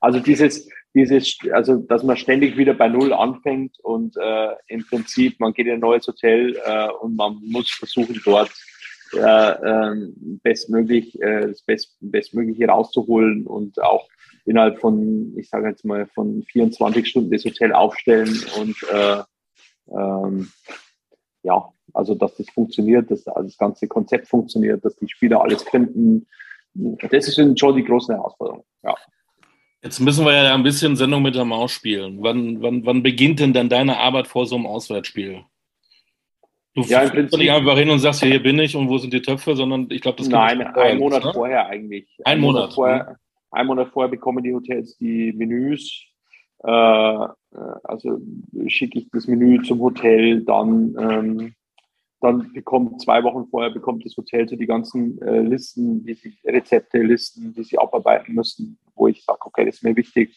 [0.00, 5.40] Also dieses, dieses, also dass man ständig wieder bei Null anfängt und äh, im Prinzip,
[5.40, 8.50] man geht in ein neues Hotel äh, und man muss versuchen, dort
[9.14, 14.08] äh, äh, bestmöglich, äh, das Best, Bestmögliche rauszuholen und auch
[14.44, 19.22] innerhalb von, ich sage jetzt mal, von 24 Stunden das Hotel aufstellen und äh,
[19.90, 20.48] ähm,
[21.42, 26.26] ja, also dass das funktioniert, dass das ganze Konzept funktioniert, dass die Spieler alles finden.
[26.74, 28.64] Das sind schon die großen Herausforderungen.
[28.82, 28.94] Ja.
[29.82, 32.18] Jetzt müssen wir ja ein bisschen Sendung mit der Maus spielen.
[32.20, 35.44] Wann, wann, wann beginnt denn dann deine Arbeit vor so einem Auswärtsspiel?
[36.74, 39.12] Du ja, im Prinzip nicht einfach hin und sagst, hier bin ich und wo sind
[39.12, 41.32] die Töpfe, sondond ich glaube, das Nein, ein Monat ne?
[41.32, 42.08] vorher eigentlich.
[42.24, 42.60] Ein, ein Monat.
[42.60, 43.16] Monat vorher, ne?
[43.50, 46.04] Ein Monat vorher bekommen die Hotels die Menüs.
[46.62, 48.20] Äh, also
[48.66, 51.54] schicke ich das Menü zum Hotel, dann ähm,
[52.20, 56.36] dann bekommt zwei Wochen vorher bekommt das Hotel so die ganzen äh, Listen, die sie,
[56.44, 60.36] Rezepte, Listen, die sie abarbeiten müssen, wo ich sage, okay, das ist mir wichtig.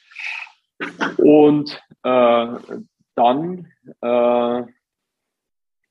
[1.18, 2.80] Und äh,
[3.16, 3.68] dann,
[4.02, 4.64] äh,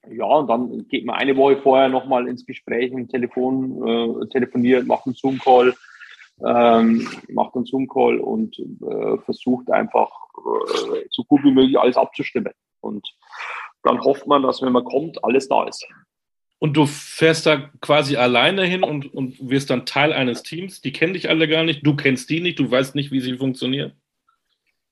[0.08, 4.86] ja, und dann geht man eine Woche vorher nochmal ins Gespräch im Telefon, äh, telefoniert,
[4.86, 5.74] macht einen Zoom-Call,
[6.44, 12.52] ähm, macht einen Zoom-Call und äh, versucht einfach äh, so gut wie möglich alles abzustimmen.
[12.80, 13.06] Und
[13.82, 15.86] dann hofft man, dass wenn man kommt, alles da ist.
[16.58, 20.80] Und du fährst da quasi alleine hin und, und wirst dann Teil eines Teams.
[20.82, 23.36] Die kennen dich alle gar nicht, du kennst die nicht, du weißt nicht, wie sie
[23.36, 23.92] funktionieren.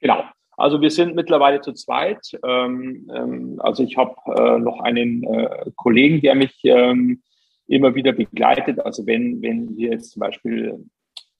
[0.00, 0.24] Genau.
[0.58, 2.32] Also wir sind mittlerweile zu zweit.
[2.44, 7.22] Ähm, ähm, also ich habe äh, noch einen äh, Kollegen, der mich ähm,
[7.68, 8.80] immer wieder begleitet.
[8.80, 10.84] Also wenn, wenn wir jetzt zum Beispiel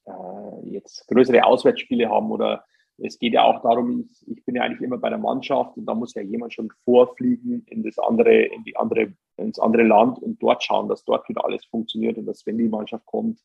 [0.06, 2.64] äh, jetzt größere Auswärtsspiele haben oder
[2.98, 5.94] es geht ja auch darum, ich bin ja eigentlich immer bei der Mannschaft und da
[5.94, 10.40] muss ja jemand schon vorfliegen in das andere, in die andere, ins andere Land und
[10.40, 13.40] dort schauen, dass dort wieder alles funktioniert und dass wenn die Mannschaft kommt,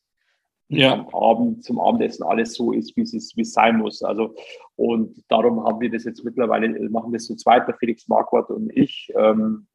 [0.70, 0.94] ja.
[0.94, 4.04] am Abend zum Abendessen alles so ist, wie es, wie es sein muss.
[4.04, 4.36] Also
[4.76, 8.76] und darum haben wir das jetzt mittlerweile, machen das zu zweit, der Felix Marquardt und
[8.76, 9.68] ich, ähm,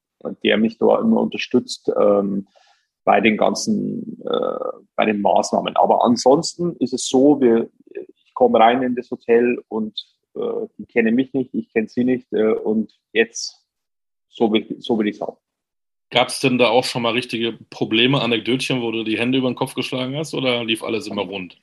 [0.42, 2.48] der mich da immer unterstützt ähm,
[3.04, 4.58] bei den ganzen, äh,
[4.96, 5.76] bei den Maßnahmen.
[5.76, 9.98] Aber ansonsten ist es so, wir, ich komme rein in das Hotel und
[10.34, 13.64] äh, die kennen mich nicht, ich kenne sie nicht äh, und jetzt
[14.28, 15.36] so will, so will ich es haben.
[16.10, 19.50] Gab es denn da auch schon mal richtige Probleme, Anekdötchen, wo du die Hände über
[19.50, 21.58] den Kopf geschlagen hast oder lief alles immer rund?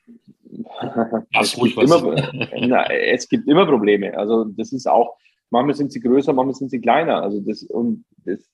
[1.40, 2.16] es, gibt immer,
[2.60, 4.16] na, es gibt immer Probleme.
[4.18, 5.18] Also das ist auch,
[5.50, 7.24] manchmal sind sie größer, manchmal sind sie kleiner.
[7.24, 8.48] Also das, und das,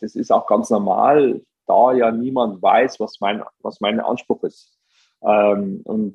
[0.00, 4.78] das ist auch ganz normal, da ja niemand weiß, was mein, was mein Anspruch ist.
[5.22, 6.14] Ähm, und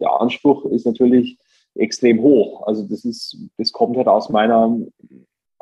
[0.00, 1.36] der Anspruch ist natürlich
[1.74, 2.66] extrem hoch.
[2.66, 4.76] Also das ist, das kommt halt aus meiner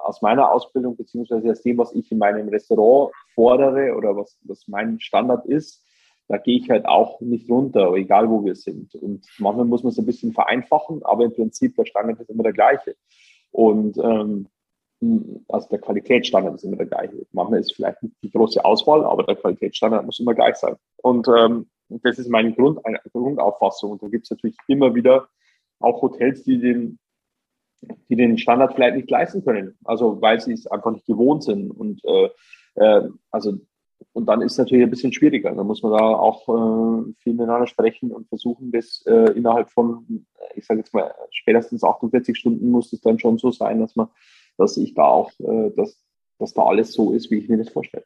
[0.05, 4.67] aus meiner Ausbildung beziehungsweise aus dem, was ich in meinem Restaurant fordere oder was, was
[4.69, 5.85] mein Standard ist,
[6.29, 8.95] da gehe ich halt auch nicht runter, egal wo wir sind.
[8.95, 12.45] Und manchmal muss man es ein bisschen vereinfachen, aber im Prinzip der Standard ist immer
[12.45, 12.97] der gleiche.
[13.51, 14.49] Und ähm,
[15.49, 17.27] also der Qualitätsstandard ist immer der gleiche.
[17.33, 20.77] Manchmal ist vielleicht nicht die große Auswahl, aber der Qualitätsstandard muss immer gleich sein.
[20.99, 22.81] Und ähm, das ist meine Grund,
[23.13, 23.93] Grundauffassung.
[23.93, 25.29] Und da gibt es natürlich immer wieder
[25.81, 26.99] auch Hotels, die den
[28.09, 29.77] die den Standard vielleicht nicht leisten können.
[29.85, 31.71] Also weil sie es einfach nicht gewohnt sind.
[31.71, 32.31] Und äh,
[32.75, 33.59] äh, also
[34.13, 35.55] und dann ist es natürlich ein bisschen schwieriger.
[35.55, 40.27] Da muss man da auch äh, viel miteinander sprechen und versuchen, das äh, innerhalb von,
[40.55, 44.09] ich sage jetzt mal, spätestens 48 Stunden muss es dann schon so sein, dass man,
[44.59, 46.05] dass ich da auch, äh, dass,
[46.39, 48.05] dass da alles so ist, wie ich mir das vorstelle.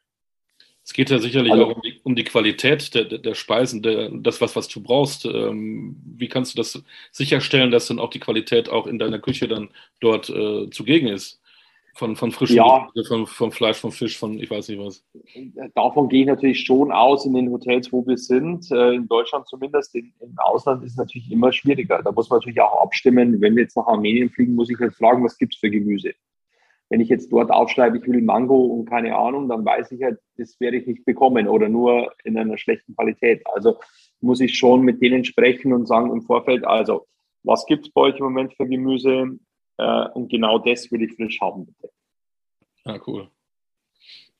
[0.87, 4.09] Es geht ja sicherlich also, auch um die, um die Qualität der, der, Speisen, der,
[4.09, 5.25] das, was, was du brauchst.
[5.25, 9.49] Ähm, wie kannst du das sicherstellen, dass dann auch die Qualität auch in deiner Küche
[9.49, 9.67] dann
[9.99, 11.41] dort äh, zugegen ist?
[11.93, 12.87] Von, von frischen, ja.
[13.05, 15.03] von, von Fleisch, von Fisch, von ich weiß nicht was.
[15.75, 18.71] Davon gehe ich natürlich schon aus in den Hotels, wo wir sind.
[18.71, 19.93] Äh, in Deutschland zumindest.
[19.93, 22.01] In, Im Ausland ist es natürlich immer schwieriger.
[22.01, 23.41] Da muss man natürlich auch abstimmen.
[23.41, 26.13] Wenn wir jetzt nach Armenien fliegen, muss ich jetzt fragen, was gibt es für Gemüse?
[26.89, 30.19] Wenn ich jetzt dort aufschreibe, ich will Mango und keine Ahnung, dann weiß ich halt,
[30.37, 33.45] das werde ich nicht bekommen oder nur in einer schlechten Qualität.
[33.53, 33.77] Also
[34.21, 37.07] muss ich schon mit denen sprechen und sagen im Vorfeld, also
[37.43, 39.37] was gibt es bei euch im Moment für Gemüse?
[39.77, 41.91] Äh, und genau das will ich frisch haben, bitte.
[42.85, 43.29] Ja, cool.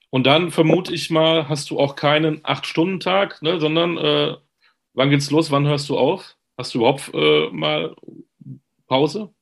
[0.10, 4.36] Und dann vermute ich mal, hast du auch keinen Acht-Stunden-Tag, ne, sondern äh,
[4.94, 6.38] wann geht's los, wann hörst du auf?
[6.58, 7.96] Hast du überhaupt äh, mal
[8.88, 9.34] Pause?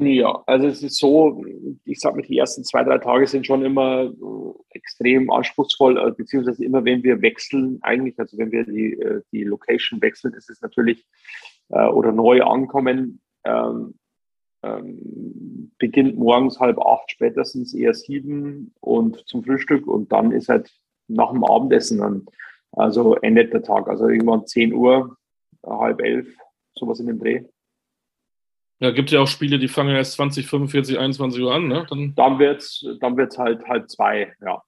[0.00, 1.44] Ja, also es ist so,
[1.84, 6.12] ich sag mal, die ersten zwei, drei Tage sind schon immer äh, extrem anspruchsvoll, äh,
[6.12, 10.50] beziehungsweise immer wenn wir wechseln, eigentlich, also wenn wir die, äh, die Location wechseln, ist
[10.50, 11.04] es natürlich
[11.70, 13.92] oder neu ankommen, ähm,
[14.62, 20.72] ähm, beginnt morgens halb acht, spätestens eher sieben und zum Frühstück und dann ist halt
[21.08, 22.26] nach dem Abendessen dann,
[22.72, 25.18] also endet der Tag, also irgendwann zehn Uhr,
[25.62, 26.34] halb elf,
[26.74, 27.44] sowas in dem Dreh.
[28.80, 31.86] Ja, gibt ja auch Spiele, die fangen erst 20, 45, 21 Uhr an, ne?
[31.90, 34.62] Dann, dann wird es dann wird's halt halb zwei, ja.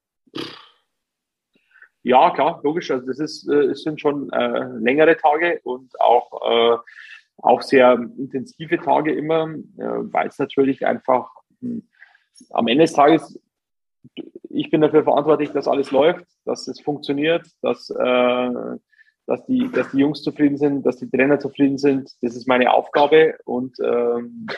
[2.02, 2.90] Ja, klar, logisch.
[2.90, 6.78] Also das ist, äh, sind schon äh, längere Tage und auch, äh,
[7.38, 11.88] auch sehr intensive Tage immer, äh, weil es natürlich einfach mh, hm,
[12.50, 13.38] am Ende des Tages,
[14.48, 18.78] ich bin dafür verantwortlich, dass alles läuft, dass es funktioniert, dass äh,
[19.30, 22.10] dass die, dass die Jungs zufrieden sind, dass die Trainer zufrieden sind.
[22.20, 24.48] Das ist meine Aufgabe und ähm,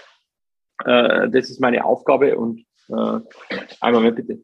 [0.86, 3.20] äh, das ist meine Aufgabe und äh,
[3.82, 4.42] einmal mehr bitte.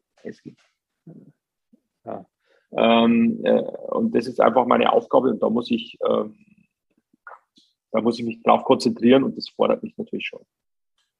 [2.05, 2.25] Ja.
[2.73, 6.37] Ähm, äh, und das ist einfach meine Aufgabe und da muss ich, ähm,
[7.91, 10.45] da muss ich mich drauf konzentrieren und das fordert mich natürlich schon.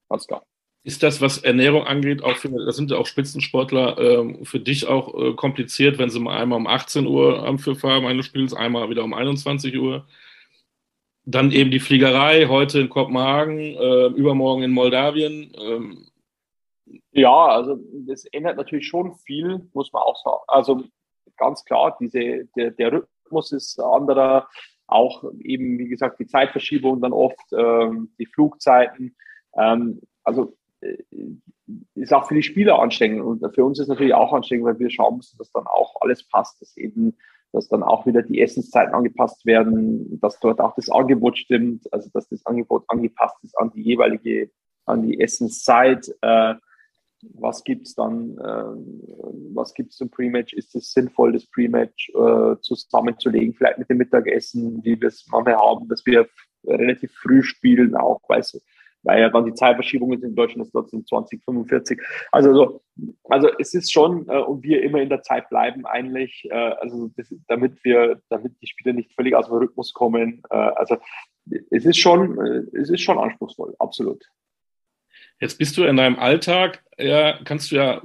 [0.07, 0.45] Ganz klar.
[0.89, 4.87] Ist das, was Ernährung angeht, auch für, das sind ja auch Spitzensportler, äh, für dich
[4.87, 8.55] auch äh, kompliziert, wenn sie mal einmal um 18 Uhr am Pfiff haben eines Spiels,
[8.55, 10.07] einmal wieder um 21 Uhr?
[11.25, 15.55] Dann eben die Fliegerei, heute in Kopenhagen, äh, übermorgen in Moldawien.
[15.61, 16.07] Ähm.
[17.11, 20.41] Ja, also das ändert natürlich schon viel, muss man auch sagen.
[20.47, 20.83] Also
[21.37, 24.49] ganz klar, diese, der, der Rhythmus ist anderer,
[24.87, 29.15] auch eben, wie gesagt, die Zeitverschiebung dann oft, ähm, die Flugzeiten.
[29.55, 30.55] Ähm, also
[31.95, 34.79] ist auch für die Spieler anstrengend und für uns ist es natürlich auch anstrengend, weil
[34.79, 37.15] wir schauen müssen, dass dann auch alles passt, dass eben,
[37.51, 42.09] dass dann auch wieder die Essenszeiten angepasst werden, dass dort auch das Angebot stimmt, also
[42.13, 44.51] dass das Angebot angepasst ist an die jeweilige,
[44.85, 46.09] an die Essenszeit.
[46.21, 46.55] Äh,
[47.33, 50.53] was gibt's dann, äh, was gibt's zum Pre-Match?
[50.53, 55.57] Ist es sinnvoll, das Pre-Match äh, zusammenzulegen, vielleicht mit dem Mittagessen, wie wir es manchmal
[55.57, 56.29] haben, dass wir
[56.65, 58.61] relativ früh spielen, auch weil es
[59.03, 61.99] weil ja dann die Zeitverschiebungen in Deutschland ist trotzdem 2045.
[62.31, 62.81] Also, so,
[63.25, 67.09] also es ist schon, äh, und wir immer in der Zeit bleiben eigentlich, äh, also
[67.15, 70.41] das, damit wir, damit die Spieler nicht völlig aus dem Rhythmus kommen.
[70.49, 70.97] Äh, also
[71.71, 74.23] es ist schon, äh, es ist schon anspruchsvoll, absolut.
[75.39, 78.01] Jetzt bist du in deinem Alltag, ja, kannst du ja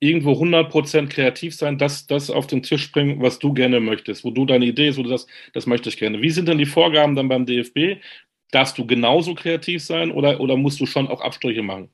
[0.00, 4.30] irgendwo 100% kreativ sein, das, das auf den Tisch bringen, was du gerne möchtest, wo
[4.30, 6.22] du deine Idee ist, wo du das, das möchte ich gerne.
[6.22, 8.00] Wie sind denn die Vorgaben dann beim DFB?
[8.52, 11.90] Darfst du genauso kreativ sein oder, oder musst du schon auch Abstriche machen?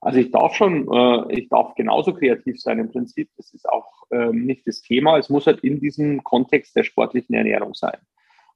[0.00, 3.30] Also ich darf schon, äh, ich darf genauso kreativ sein im Prinzip.
[3.36, 5.18] Das ist auch ähm, nicht das Thema.
[5.18, 7.98] Es muss halt in diesem Kontext der sportlichen Ernährung sein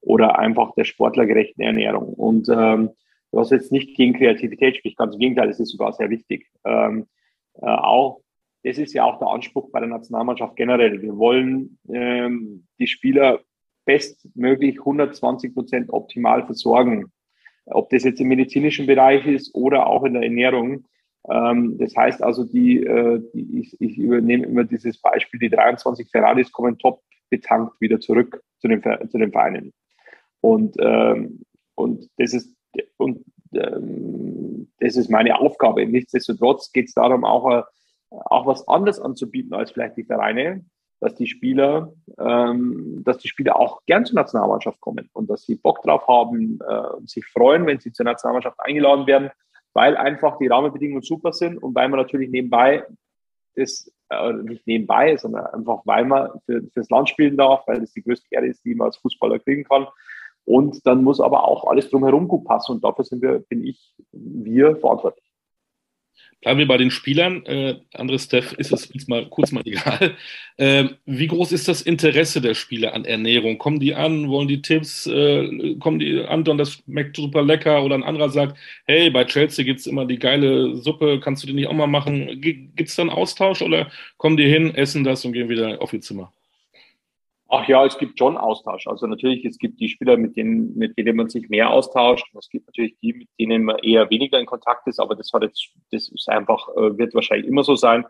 [0.01, 2.13] oder einfach der sportlergerechten Ernährung.
[2.15, 2.91] Und ähm,
[3.33, 6.47] was jetzt nicht gegen Kreativität spricht, ganz im Gegenteil, es ist sogar sehr wichtig.
[6.65, 7.07] Ähm,
[7.61, 8.21] äh, auch
[8.65, 11.01] das ist ja auch der Anspruch bei der Nationalmannschaft generell.
[11.01, 13.41] Wir wollen ähm, die Spieler
[13.89, 17.11] bestmöglich 120 Prozent optimal versorgen.
[17.65, 20.85] Ob das jetzt im medizinischen Bereich ist oder auch in der Ernährung.
[21.31, 26.11] Ähm, das heißt also, die, äh, die ich, ich, übernehme immer dieses Beispiel, die 23
[26.11, 29.73] Ferraris kommen top betankt wieder zurück zu den, zu den Vereinen.
[30.41, 31.41] Und, ähm,
[31.75, 32.55] und das ist
[32.99, 33.25] und
[33.55, 35.87] ähm, das ist meine Aufgabe.
[35.87, 37.63] Nichtsdestotrotz geht es darum, auch äh,
[38.11, 40.65] auch was anderes anzubieten als vielleicht die Vereine,
[41.01, 45.57] dass die Spieler, ähm, dass die Spieler auch gern zur Nationalmannschaft kommen und dass sie
[45.57, 49.31] Bock drauf haben, äh, sich freuen, wenn sie zur Nationalmannschaft eingeladen werden,
[49.75, 52.85] weil einfach die Rahmenbedingungen super sind und weil man natürlich nebenbei
[53.59, 57.93] das äh, nicht nebenbei, sondern einfach weil man für, fürs Land spielen darf, weil das
[57.93, 59.87] die größte Ehre ist, die man als Fußballer kriegen kann.
[60.45, 63.95] Und dann muss aber auch alles drumherum gut passen und dafür sind wir, bin ich,
[64.13, 65.28] wir verantwortlich.
[66.41, 67.45] Bleiben wir bei den Spielern.
[67.47, 70.17] Äh, Andres Steff ist es uns mal kurz mal egal.
[70.57, 73.59] Äh, wie groß ist das Interesse der Spieler an Ernährung?
[73.59, 77.95] Kommen die an, wollen die Tipps, äh, kommen die an, das schmeckt super lecker oder
[77.95, 81.55] ein anderer sagt, hey, bei Chelsea gibt es immer die geile Suppe, kannst du die
[81.55, 82.41] nicht auch mal machen?
[82.41, 86.01] Gibt es dann Austausch oder kommen die hin, essen das und gehen wieder auf ihr
[86.01, 86.33] Zimmer?
[87.51, 88.87] Ach ja, es gibt schon Austausch.
[88.87, 92.27] Also natürlich, es gibt die Spieler, mit denen, mit denen man sich mehr austauscht.
[92.39, 95.43] Es gibt natürlich die, mit denen man eher weniger in Kontakt ist, aber das hat
[95.43, 98.05] jetzt, das ist einfach, äh, wird wahrscheinlich immer so sein.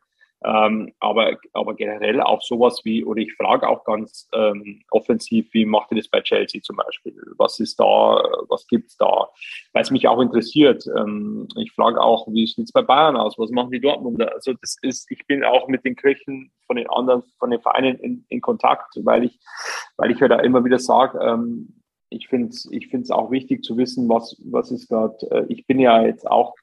[0.45, 5.65] Ähm, aber, aber generell auch sowas wie, oder ich frage auch ganz ähm, offensiv, wie
[5.65, 7.15] macht ihr das bei Chelsea zum Beispiel?
[7.37, 7.85] Was ist da,
[8.49, 9.29] was gibt's da?
[9.73, 10.87] Weil es mich auch interessiert.
[10.97, 13.37] Ähm, ich frage auch, wie sieht's bei Bayern aus?
[13.39, 14.33] Was machen die Dortmunder?
[14.33, 17.97] Also das ist, ich bin auch mit den Köchen von den anderen, von den Vereinen
[17.99, 19.41] in, in Kontakt, weil ich,
[19.97, 23.77] weil ich ja da immer wieder sage, ähm, ich finde es ich auch wichtig zu
[23.77, 26.55] wissen, was, was ist gerade, äh, ich bin ja jetzt auch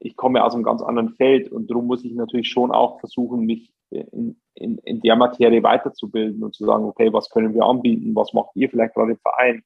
[0.00, 3.44] ich komme aus einem ganz anderen Feld und darum muss ich natürlich schon auch versuchen,
[3.44, 8.14] mich in, in, in der Materie weiterzubilden und zu sagen, okay, was können wir anbieten,
[8.14, 9.62] was macht ihr vielleicht gerade im Verein,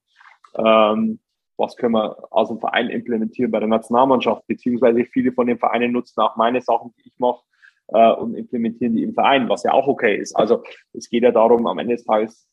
[0.56, 1.20] ähm,
[1.56, 5.92] was können wir aus dem Verein implementieren bei der Nationalmannschaft, beziehungsweise viele von den Vereinen
[5.92, 7.44] nutzen auch meine Sachen, die ich mache
[7.88, 10.34] äh, und implementieren die im Verein, was ja auch okay ist.
[10.34, 12.48] Also es geht ja darum, am Ende des Tages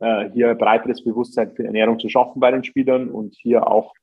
[0.00, 3.94] äh, hier breiteres Bewusstsein für Ernährung zu schaffen bei den Spielern und hier auch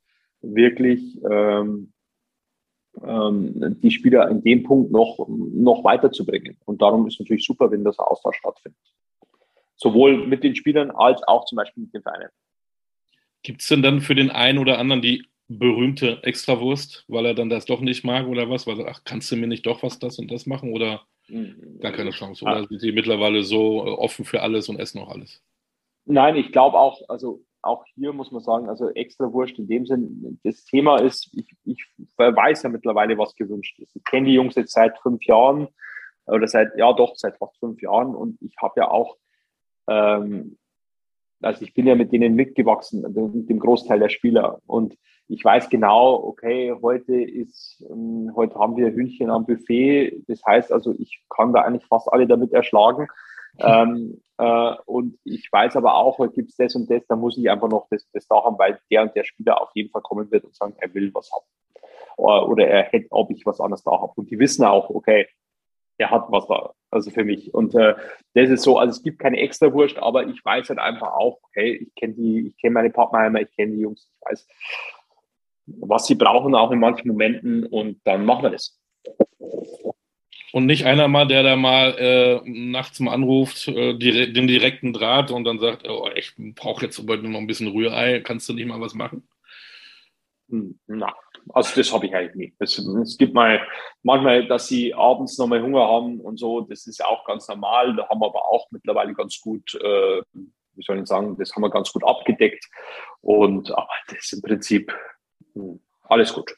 [0.42, 1.94] wirklich ähm,
[3.04, 6.58] ähm, die Spieler in dem Punkt noch, noch weiterzubringen.
[6.66, 8.80] Und darum ist es natürlich super, wenn das Austausch stattfindet.
[9.76, 12.30] Sowohl mit den Spielern als auch zum Beispiel mit den Vereinen.
[13.44, 17.50] Gibt es denn dann für den einen oder anderen die berühmte Extrawurst, weil er dann
[17.50, 18.68] das doch nicht mag oder was?
[18.68, 21.80] Weil er, ach, kannst du mir nicht doch was das und das machen oder mhm.
[21.80, 22.46] gar keine Chance?
[22.46, 25.42] Oder sind die mittlerweile so offen für alles und essen auch alles?
[26.06, 29.86] Nein, ich glaube auch, also auch hier muss man sagen, also extra wurscht in dem
[29.86, 31.86] Sinn, das Thema ist, ich, ich
[32.18, 33.96] weiß ja mittlerweile, was gewünscht ist.
[33.96, 35.68] Ich kenne die Jungs jetzt seit fünf Jahren
[36.26, 38.16] oder seit, ja doch, seit fast fünf Jahren.
[38.16, 39.18] Und ich habe ja auch,
[39.88, 40.58] ähm,
[41.42, 44.60] also ich bin ja mit denen mitgewachsen, mit dem Großteil der Spieler.
[44.66, 44.98] Und
[45.28, 50.72] ich weiß genau, okay, heute ist, ähm, heute haben wir Hühnchen am Buffet, das heißt
[50.72, 53.08] also, ich kann da eigentlich fast alle damit erschlagen
[53.60, 57.38] ähm, äh, und ich weiß aber auch, heute gibt es das und das, da muss
[57.38, 60.02] ich einfach noch das, das da haben, weil der und der Spieler auf jeden Fall
[60.02, 61.46] kommen wird und sagen, er will was haben.
[62.18, 64.14] Oder, er hätte, ob ich was anderes da habe.
[64.16, 65.28] Und die wissen auch, okay,
[65.98, 67.54] er hat was da, also für mich.
[67.54, 67.96] Und äh,
[68.34, 71.40] das ist so, also es gibt keine extra Wurst, aber ich weiß halt einfach auch,
[71.44, 74.48] okay, ich kenne die, ich kenne meine Partner, ich kenne die Jungs, ich weiß,
[75.68, 78.80] was sie brauchen, auch in manchen Momenten und dann machen wir das.
[80.52, 84.92] Und nicht einer mal, der da mal äh, nachts mal anruft, äh, dire den direkten
[84.92, 88.54] Draht und dann sagt, oh, ich brauche jetzt heute noch ein bisschen Rührei, kannst du
[88.54, 89.28] nicht mal was machen?
[90.50, 91.16] Hm, na,
[91.54, 92.56] also das habe ich eigentlich nicht.
[92.60, 93.66] Es, es, gibt mal
[94.04, 97.96] manchmal, dass sie abends nochmal Hunger haben und so, das ist ja auch ganz normal.
[97.96, 101.64] Da haben wir aber auch mittlerweile ganz gut, äh, wie soll ich sagen, das haben
[101.64, 102.70] wir ganz gut abgedeckt.
[103.22, 104.94] Und aber das ist im Prinzip,
[105.54, 106.54] hm, alles gut.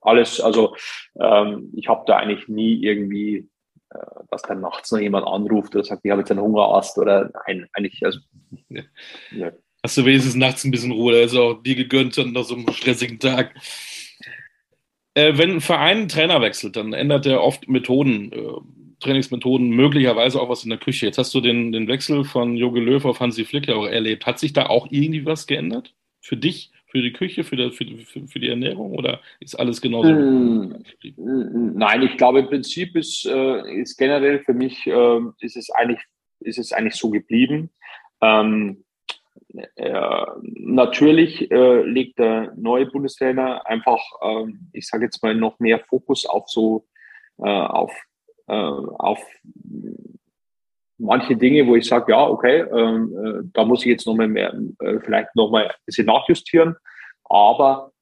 [0.00, 0.74] Alles, also
[1.20, 3.48] ähm, ich habe da eigentlich nie irgendwie,
[3.90, 3.98] äh,
[4.30, 7.68] dass dann nachts noch jemand anruft oder sagt, ich habe jetzt einen Hungerast oder nein,
[7.72, 8.20] eigentlich, also.
[8.68, 8.82] Ja.
[9.30, 9.52] Ja.
[9.82, 13.18] Hast du wenigstens nachts ein bisschen Ruhe, ist auch dir gegönnt nach so einem stressigen
[13.18, 13.54] Tag.
[15.14, 18.52] Äh, wenn ein Verein einen Trainer wechselt, dann ändert er oft Methoden, äh,
[19.00, 21.06] Trainingsmethoden, möglicherweise auch was in der Küche.
[21.06, 24.26] Jetzt hast du den, den Wechsel von Jogi Löw auf Hansi Flick ja auch erlebt.
[24.26, 25.94] Hat sich da auch irgendwie was geändert?
[26.20, 29.80] Für dich, für die Küche, für die, für, für, für die Ernährung oder ist alles
[29.80, 30.10] genauso?
[30.10, 30.84] Hm,
[31.16, 36.00] nein, ich glaube im Prinzip ist, äh, ist generell für mich äh, ist es eigentlich
[36.40, 37.70] ist es eigentlich so geblieben.
[38.22, 38.84] Ähm,
[39.76, 45.80] äh, natürlich äh, legt der neue Bundestrainer einfach, äh, ich sage jetzt mal, noch mehr
[45.80, 46.86] Fokus auf so
[47.38, 47.92] äh, auf
[48.48, 49.20] äh, auf
[51.00, 54.28] manche Dinge, wo ich sage, ja, okay, ähm, äh, da muss ich jetzt noch mal
[54.28, 56.76] mehr, äh, vielleicht noch mal ein bisschen nachjustieren,
[57.24, 57.92] aber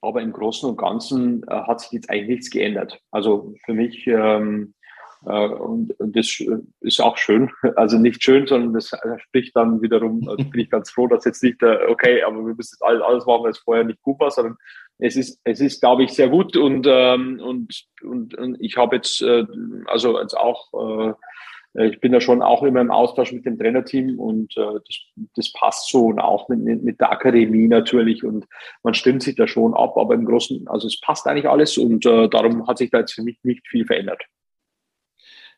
[0.00, 3.00] aber im Großen und Ganzen äh, hat sich jetzt eigentlich nichts geändert.
[3.10, 4.74] Also für mich ähm,
[5.26, 6.40] äh, und, und das
[6.80, 7.50] ist auch schön.
[7.76, 11.42] Also nicht schön, sondern das spricht dann wiederum, also bin ich ganz froh, dass jetzt
[11.42, 14.56] nicht, äh, okay, aber wir müssen alles, alles machen, was vorher nicht gut war, sondern
[14.98, 18.96] es ist, es ist, glaube ich, sehr gut und, ähm, und, und, und ich habe
[18.96, 19.22] jetzt,
[19.86, 21.16] also jetzt auch,
[21.74, 25.52] ich bin da schon auch immer im Austausch mit dem Trainerteam und äh, das, das
[25.52, 28.46] passt so und auch mit, mit der Akademie natürlich und
[28.82, 32.06] man stimmt sich da schon ab, aber im Großen, also es passt eigentlich alles und
[32.06, 34.22] äh, darum hat sich da jetzt für mich nicht viel verändert.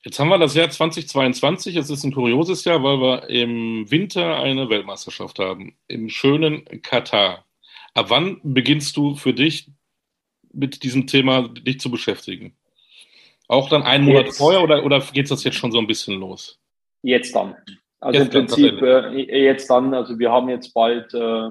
[0.02, 1.76] Jetzt haben wir das Jahr 2022.
[1.76, 5.76] Es ist ein kurioses Jahr, weil wir im Winter eine Weltmeisterschaft haben.
[5.88, 7.44] Im schönen Katar.
[7.92, 9.70] Ab wann beginnst du für dich
[10.52, 12.56] mit diesem Thema dich zu beschäftigen?
[13.50, 16.20] Auch dann einen Monat jetzt, vorher oder, oder geht das jetzt schon so ein bisschen
[16.20, 16.60] los?
[17.02, 17.56] Jetzt dann.
[17.98, 21.48] Also jetzt im Prinzip äh, jetzt dann, also wir haben jetzt bald, äh,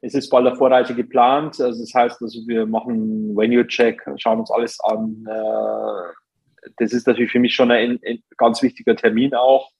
[0.00, 1.60] es ist bald eine Vorreise geplant.
[1.60, 7.30] Also das heißt, also wir machen Venue-Check, schauen uns alles an, äh, das ist natürlich
[7.30, 9.70] für mich schon ein, ein ganz wichtiger Termin auch.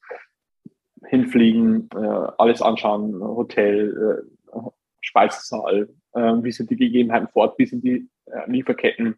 [1.08, 4.60] Hinfliegen, äh, alles anschauen, Hotel, äh,
[5.00, 9.16] Speisesaal, äh, wie sind die Gegebenheiten fort, wie sind die äh, Lieferketten.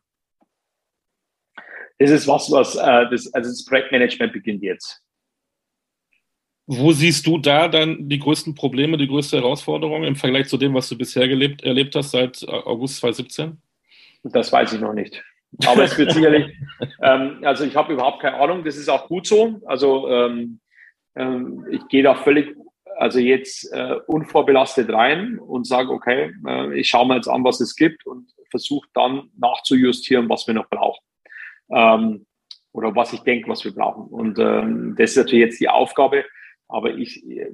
[1.98, 5.02] Das ist was, was äh, das, also das Projektmanagement beginnt jetzt.
[6.66, 10.74] Wo siehst du da dann die größten Probleme, die größte Herausforderung im Vergleich zu dem,
[10.74, 13.56] was du bisher gelebt, erlebt hast seit August 2017?
[14.22, 15.24] Das weiß ich noch nicht.
[15.66, 16.54] Aber es wird sicherlich,
[17.02, 19.60] ähm, also ich habe überhaupt keine Ahnung, das ist auch gut so.
[19.64, 20.60] Also ähm,
[21.16, 22.54] ähm, ich gehe da völlig,
[22.96, 27.60] also jetzt äh, unvorbelastet rein und sage, okay, äh, ich schaue mir jetzt an, was
[27.60, 31.02] es gibt und versuche dann nachzujustieren, was wir noch brauchen.
[31.70, 32.26] Ähm,
[32.72, 34.08] oder was ich denke, was wir brauchen.
[34.08, 36.24] Und ähm, das ist natürlich jetzt die Aufgabe.
[36.68, 37.50] Aber ich, äh,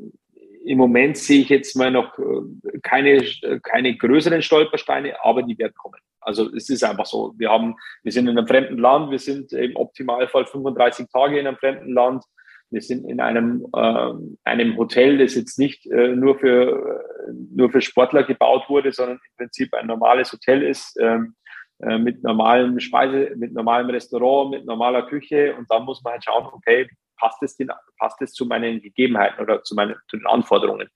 [0.64, 3.22] im Moment sehe ich jetzt mal noch äh, keine,
[3.62, 6.00] keine größeren Stolpersteine, aber die werden kommen.
[6.20, 7.34] Also es ist einfach so.
[7.36, 11.46] Wir haben, wir sind in einem fremden Land, wir sind im Optimalfall 35 Tage in
[11.46, 12.24] einem fremden Land.
[12.70, 14.12] Wir sind in einem, äh,
[14.44, 19.16] einem Hotel, das jetzt nicht äh, nur, für, äh, nur für Sportler gebaut wurde, sondern
[19.16, 21.34] im Prinzip ein normales Hotel ist, ähm,
[21.80, 25.54] äh, mit normalem Speise, mit normalem Restaurant, mit normaler Küche.
[25.56, 29.40] Und dann muss man halt schauen, okay, passt es, den, passt es zu meinen Gegebenheiten
[29.40, 30.88] oder zu, meinen, zu den Anforderungen?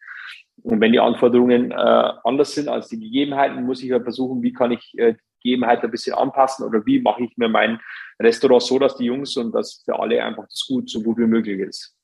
[0.62, 4.52] Und wenn die Anforderungen äh, anders sind als die Gegebenheiten, muss ich ja versuchen, wie
[4.52, 7.80] kann ich äh, die Gegebenheiten ein bisschen anpassen oder wie mache ich mir mein
[8.20, 11.26] Restaurant so, dass die Jungs und das für alle einfach das gut, so gut wie
[11.26, 11.94] möglich ist.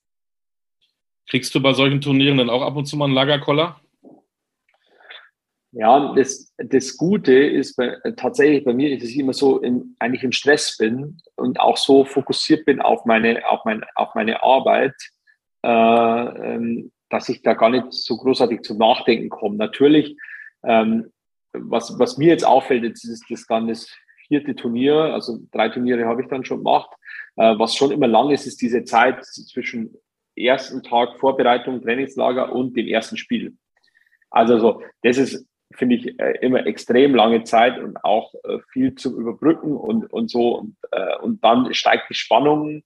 [1.29, 3.81] Kriegst du bei solchen Turnieren dann auch ab und zu mal einen Lagerkoller?
[5.77, 10.23] Ja, das, das Gute ist bei, tatsächlich bei mir, ist es immer so, in, eigentlich
[10.23, 14.95] im Stress bin und auch so fokussiert bin auf meine, auf meine, auf meine Arbeit,
[15.65, 19.57] äh, ähm, dass ich da gar nicht so großartig zum Nachdenken komme.
[19.57, 20.17] Natürlich,
[20.63, 21.11] ähm,
[21.53, 23.89] was, was mir jetzt auffällt, jetzt ist das dann das
[24.29, 26.91] vierte Turnier, also drei Turniere habe ich dann schon gemacht.
[27.35, 29.97] Äh, was schon immer lang ist, ist diese Zeit zwischen
[30.37, 33.57] ersten Tag Vorbereitung, Trainingslager und dem ersten Spiel.
[34.31, 38.95] Also so, das ist finde ich äh, immer extrem lange Zeit und auch äh, viel
[38.95, 40.59] zum Überbrücken und, und so.
[40.59, 42.83] Und, äh, und dann steigt die Spannung.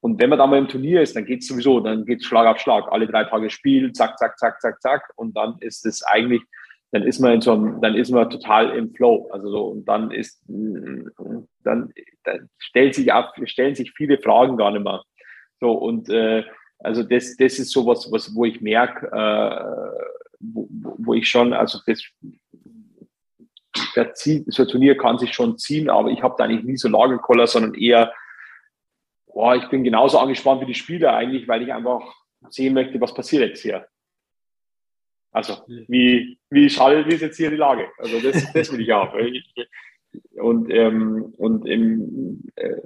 [0.00, 2.26] Und wenn man dann mal im Turnier ist, dann geht es sowieso, dann geht es
[2.26, 2.84] Schlag auf Schlag.
[2.90, 5.12] Alle drei Tage Spiel, zack, zack, zack, zack, zack.
[5.16, 6.42] Und dann ist es eigentlich,
[6.92, 9.28] dann ist man in so einem, dann ist man total im Flow.
[9.32, 11.92] Also so, und dann ist, dann,
[12.24, 15.02] dann stellt sich ab, stellen sich viele Fragen gar nicht mehr.
[15.60, 16.44] So, und äh,
[16.78, 21.80] also das, das ist sowas, was, wo ich merke, äh, wo, wo ich schon, also
[21.86, 22.02] das,
[23.94, 26.76] der Ziel, so ein Turnier kann sich schon ziehen, aber ich habe da eigentlich nie
[26.76, 28.12] so Lagerkoller, sondern eher,
[29.26, 32.02] boah, ich bin genauso angespannt wie die Spieler eigentlich, weil ich einfach
[32.50, 33.86] sehen möchte, was passiert jetzt hier.
[35.30, 37.88] Also, wie, wie schade ist jetzt hier die Lage?
[37.98, 39.14] Also, das, das will ich auch.
[40.34, 42.76] Und, ähm, und im, äh,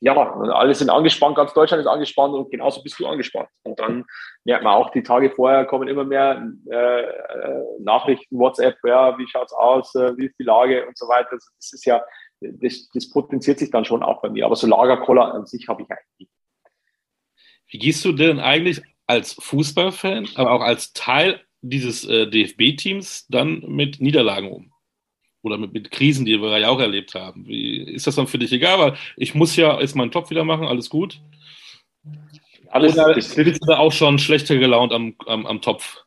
[0.00, 3.48] ja, alle sind angespannt, ganz Deutschland ist angespannt und genauso bist du angespannt.
[3.64, 4.04] Und dann
[4.44, 9.26] merkt man auch, die Tage vorher kommen immer mehr äh, äh Nachrichten, WhatsApp, ja, wie
[9.26, 11.30] schaut's aus, äh, wie ist die Lage und so weiter.
[11.30, 12.02] Das ist ja,
[12.40, 14.46] das, das potenziert sich dann schon auch bei mir.
[14.46, 16.32] Aber so Lagerkoller an sich habe ich eigentlich nicht.
[17.70, 23.60] Wie gehst du denn eigentlich als Fußballfan, aber auch als Teil dieses äh, DFB-Teams dann
[23.60, 24.72] mit Niederlagen um?
[25.48, 27.46] Oder mit, mit, Krisen, die wir ja auch erlebt haben.
[27.46, 28.78] Wie, ist das dann für dich egal?
[28.78, 31.20] Weil ich muss ja jetzt meinen Job wieder machen, alles gut.
[32.68, 36.04] Alles, Oder das bist du auch schon schlechter gelaunt am, am, am Topf?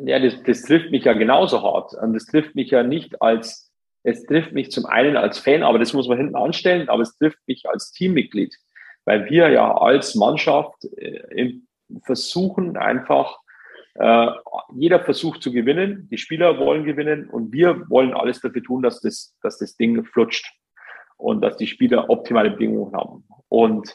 [0.00, 1.94] Ja, das, das trifft mich ja genauso hart.
[1.94, 3.70] Und das trifft mich ja nicht als,
[4.02, 7.16] es trifft mich zum einen als Fan, aber das muss man hinten anstellen, aber es
[7.18, 8.56] trifft mich als Teammitglied,
[9.04, 11.52] weil wir ja als Mannschaft äh,
[12.04, 13.41] versuchen einfach
[13.94, 14.28] äh,
[14.74, 19.00] jeder versucht zu gewinnen, die Spieler wollen gewinnen und wir wollen alles dafür tun, dass
[19.00, 20.50] das, dass das Ding flutscht
[21.18, 23.24] und dass die Spieler optimale Bedingungen haben.
[23.48, 23.94] Und,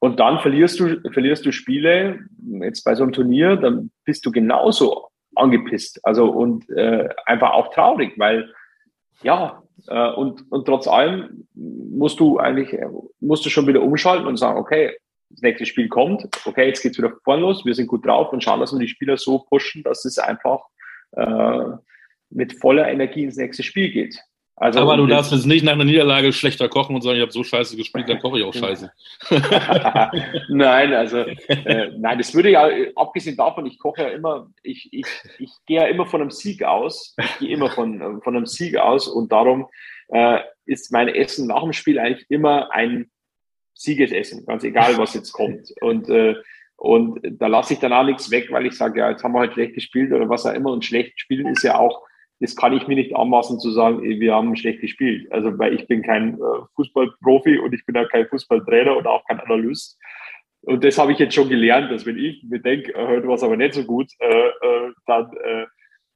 [0.00, 2.18] und dann verlierst du, verlierst du Spiele,
[2.60, 6.00] jetzt bei so einem Turnier, dann bist du genauso angepisst.
[6.04, 8.52] Also und äh, einfach auch traurig, weil
[9.22, 12.76] ja, äh, und, und trotz allem musst du eigentlich,
[13.20, 14.96] musst du schon wieder umschalten und sagen, okay,
[15.32, 18.42] das nächste Spiel kommt, okay, jetzt geht's wieder vorn los, wir sind gut drauf und
[18.42, 20.60] schauen, dass wir die Spieler so pushen, dass es einfach
[21.12, 21.76] äh,
[22.30, 24.18] mit voller Energie ins nächste Spiel geht.
[24.54, 27.32] Also, aber du darfst jetzt nicht nach einer Niederlage schlechter kochen und sagen, ich habe
[27.32, 28.92] so scheiße gespielt, dann koche ich auch scheiße.
[30.50, 35.06] nein, also äh, nein, das würde ja, abgesehen davon, ich koche ja immer, ich, ich,
[35.38, 37.16] ich gehe ja immer von einem Sieg aus.
[37.18, 39.68] Ich gehe immer von, von einem Sieg aus und darum
[40.08, 43.10] äh, ist mein Essen nach dem Spiel eigentlich immer ein
[43.74, 45.72] Siegesessen, ganz egal, was jetzt kommt.
[45.80, 46.34] Und, äh,
[46.76, 49.40] und da lasse ich dann auch nichts weg, weil ich sage, ja, jetzt haben wir
[49.40, 50.72] halt schlecht gespielt oder was auch immer.
[50.72, 52.02] Und schlecht spielen ist ja auch,
[52.40, 55.30] das kann ich mir nicht anmaßen zu sagen, wir haben schlecht gespielt.
[55.30, 59.24] Also, weil ich bin kein äh, Fußballprofi und ich bin auch kein Fußballtrainer und auch
[59.26, 59.96] kein Analyst.
[60.62, 63.34] Und das habe ich jetzt schon gelernt, dass wenn ich mir denke, äh, heute war
[63.34, 65.66] es aber nicht so gut, äh, äh, dann äh,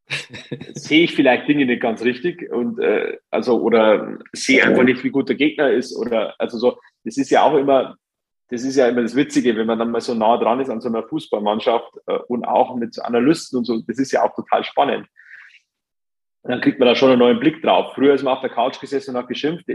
[0.74, 5.10] sehe ich vielleicht Dinge nicht ganz richtig und äh, also oder sehe einfach nicht, wie
[5.10, 6.78] gut der Gegner ist oder also so.
[7.06, 7.96] Das ist ja auch immer,
[8.48, 10.80] das ist ja immer das Witzige, wenn man dann mal so nah dran ist an
[10.80, 13.80] so einer Fußballmannschaft äh, und auch mit Analysten und so.
[13.86, 15.06] Das ist ja auch total spannend.
[16.42, 17.94] Dann kriegt man da schon einen neuen Blick drauf.
[17.94, 19.66] Früher ist man auf der Couch gesessen und hat geschimpft.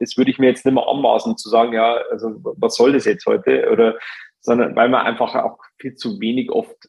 [0.00, 3.04] Das würde ich mir jetzt nicht mehr anmaßen, zu sagen, ja, also was soll das
[3.04, 3.70] jetzt heute?
[3.70, 3.98] Oder
[4.40, 6.88] sondern weil man einfach auch viel zu wenig oft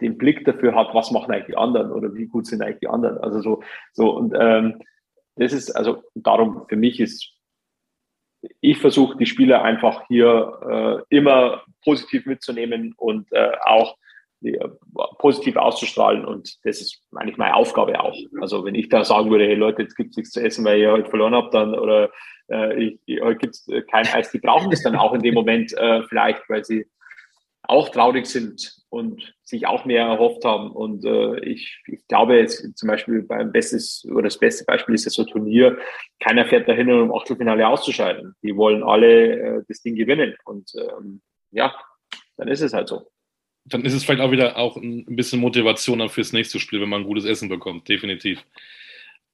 [0.00, 2.88] den Blick dafür hat, was machen eigentlich die anderen oder wie gut sind eigentlich die
[2.88, 3.18] anderen.
[3.18, 4.82] Also so, so und ähm,
[5.36, 7.32] das ist, also darum für mich ist,
[8.60, 13.96] ich versuche die Spieler einfach hier äh, immer positiv mitzunehmen und äh, auch
[14.42, 14.68] äh,
[15.18, 18.16] positiv auszustrahlen und das ist eigentlich meine Aufgabe auch.
[18.40, 20.78] Also wenn ich da sagen würde, hey Leute, jetzt gibt es nichts zu essen, weil
[20.78, 22.10] ihr heute verloren habt, dann oder
[22.48, 25.72] äh, ich, heute gibt es kein Eis, die brauchen das dann auch in dem Moment
[25.76, 26.86] äh, vielleicht, weil sie
[27.68, 30.70] auch traurig sind und sich auch mehr erhofft haben.
[30.70, 35.04] Und äh, ich, ich glaube jetzt zum Beispiel beim bestes oder das beste Beispiel ist
[35.04, 35.78] ja so Turnier.
[36.18, 38.34] Keiner fährt dahin, um im Achtelfinale auszuscheiden.
[38.42, 40.34] Die wollen alle äh, das Ding gewinnen.
[40.44, 41.74] Und ähm, ja,
[42.38, 43.10] dann ist es halt so.
[43.66, 46.88] Dann ist es vielleicht auch wieder auch ein bisschen Motivation dann fürs nächste Spiel, wenn
[46.88, 48.42] man gutes Essen bekommt, definitiv.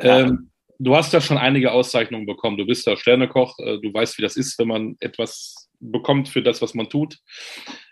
[0.03, 0.21] Ja.
[0.21, 2.57] Ähm, du hast ja schon einige Auszeichnungen bekommen.
[2.57, 3.57] Du bist ja Sternekoch.
[3.61, 7.19] Äh, du weißt, wie das ist, wenn man etwas bekommt für das, was man tut.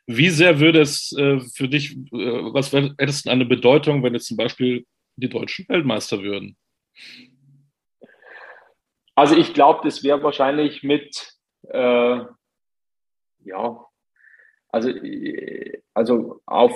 [0.07, 4.27] Wie sehr würde es äh, für dich, äh, was wäre es eine Bedeutung, wenn jetzt
[4.27, 4.85] zum Beispiel
[5.17, 6.57] die deutschen Weltmeister würden?
[9.15, 11.35] Also ich glaube, das wäre wahrscheinlich mit,
[11.69, 12.21] äh,
[13.45, 13.87] ja,
[14.69, 14.91] also,
[15.95, 16.73] also auf,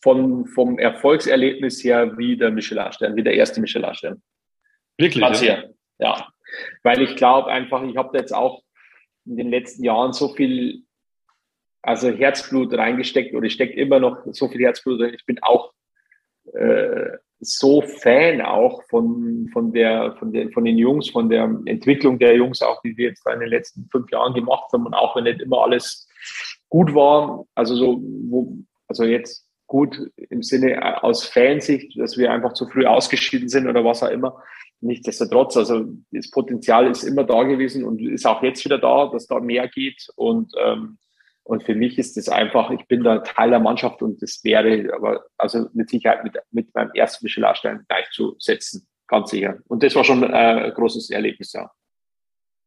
[0.00, 4.22] von, vom Erfolgserlebnis her wie der Michelin-Stern, wie der erste Michelin-Stern.
[4.96, 5.42] Wirklich?
[5.42, 5.64] Ja.
[5.98, 6.28] ja,
[6.82, 8.62] weil ich glaube einfach, ich habe jetzt auch
[9.26, 10.84] in den letzten Jahren so viel
[11.82, 15.14] also Herzblut reingesteckt oder ich stecke immer noch so viel Herzblut drin.
[15.14, 15.72] Ich bin auch
[16.52, 22.18] äh, so Fan auch von, von, der, von, den, von den Jungs, von der Entwicklung
[22.18, 25.16] der Jungs, auch die wir jetzt in den letzten fünf Jahren gemacht haben und auch
[25.16, 26.06] wenn nicht immer alles
[26.68, 28.58] gut war, also so, wo,
[28.88, 33.84] also jetzt gut im Sinne aus Fansicht, dass wir einfach zu früh ausgeschieden sind oder
[33.84, 34.42] was auch immer.
[34.80, 39.26] Nichtsdestotrotz, also das Potenzial ist immer da gewesen und ist auch jetzt wieder da, dass
[39.26, 40.98] da mehr geht und ähm,
[41.50, 44.88] und für mich ist es einfach, ich bin da Teil der Mannschaft und das wäre
[44.94, 49.58] aber also mit Sicherheit mit, mit meinem ersten Michelin-Stern gleichzusetzen, ganz sicher.
[49.66, 51.68] Und das war schon äh, ein großes Erlebnis, ja.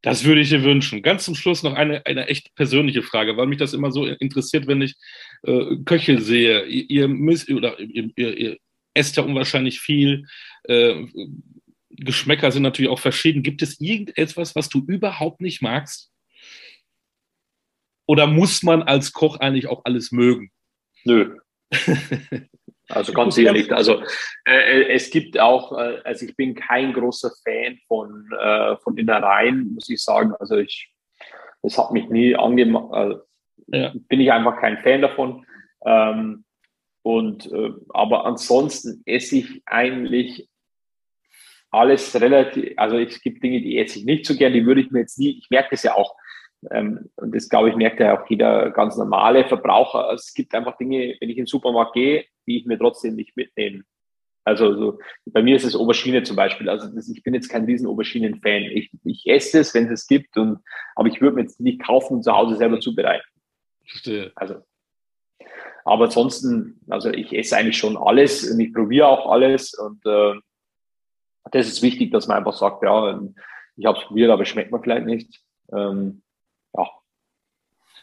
[0.01, 1.01] Das würde ich dir wünschen.
[1.01, 4.67] Ganz zum Schluss noch eine, eine echt persönliche Frage, weil mich das immer so interessiert,
[4.67, 4.95] wenn ich
[5.43, 6.65] äh, Köche sehe.
[6.65, 8.57] Ihr, ihr oder ihr, ihr, ihr
[8.93, 10.25] esst ja unwahrscheinlich viel.
[10.65, 11.05] Äh,
[11.89, 13.43] Geschmäcker sind natürlich auch verschieden.
[13.43, 16.12] Gibt es irgendetwas, was du überhaupt nicht magst?
[18.05, 20.51] Oder muss man als Koch eigentlich auch alles mögen?
[21.03, 21.37] Nö.
[22.89, 23.71] Also ganz sicher nicht.
[23.71, 24.01] Also
[24.45, 28.97] äh, äh, es gibt auch, äh, also ich bin kein großer Fan von, äh, von
[28.97, 30.33] Innereien, muss ich sagen.
[30.39, 30.91] Also ich,
[31.61, 33.21] es hat mich nie angemacht, also
[33.67, 33.93] ja.
[33.95, 35.45] bin ich einfach kein Fan davon.
[35.85, 36.43] Ähm,
[37.03, 40.47] und äh, aber ansonsten esse ich eigentlich
[41.69, 44.91] alles relativ, also es gibt Dinge, die esse ich nicht so gern, die würde ich
[44.91, 46.15] mir jetzt nie, ich merke das ja auch,
[46.72, 50.11] ähm, und das, glaube ich, merkt ja auch jeder ganz normale Verbraucher.
[50.14, 53.36] Es gibt einfach Dinge, wenn ich in den Supermarkt gehe, die ich mir trotzdem nicht
[53.36, 53.84] mitnehme.
[54.45, 56.70] Also so, bei mir ist es Aubergine zum Beispiel.
[56.70, 58.64] Also das, ich bin jetzt kein riesen Auberginen-Fan.
[58.64, 60.59] Ich, ich esse es, wenn es es gibt, und,
[60.95, 63.26] aber ich würde mir jetzt nicht kaufen und zu Hause selber zubereiten.
[63.86, 64.32] Verstehe.
[64.36, 64.55] Also,
[65.86, 70.34] aber ansonsten, also ich esse eigentlich schon alles und ich probiere auch alles und äh,
[71.51, 73.22] das ist wichtig, dass man einfach sagt, ja,
[73.76, 75.41] ich habe es probiert, aber es schmeckt mir vielleicht nicht.
[75.72, 76.22] Ähm.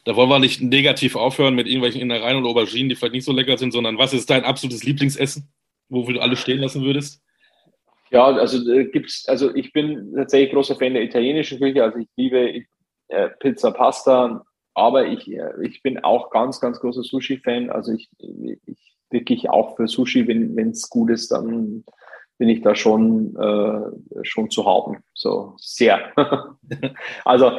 [0.04, 3.32] Da wollen wir nicht negativ aufhören mit irgendwelchen Innereien und Auberginen, die vielleicht nicht so
[3.32, 5.48] lecker sind, sondern was ist dein absolutes Lieblingsessen,
[5.88, 7.22] wofür du alles stehen lassen würdest?
[8.10, 12.08] Ja, also äh, gibt's, also ich bin tatsächlich großer Fan der italienischen Küche, also ich
[12.16, 12.64] liebe
[13.08, 14.44] äh, Pizza, Pasta,
[14.74, 17.70] aber ich, äh, ich bin auch ganz, ganz großer Sushi-Fan.
[17.70, 18.08] Also ich,
[18.66, 21.84] ich wirklich auch für Sushi, wenn es gut ist, dann
[22.38, 25.02] bin ich da schon, äh, schon zu haben.
[25.14, 26.12] So sehr.
[27.24, 27.58] also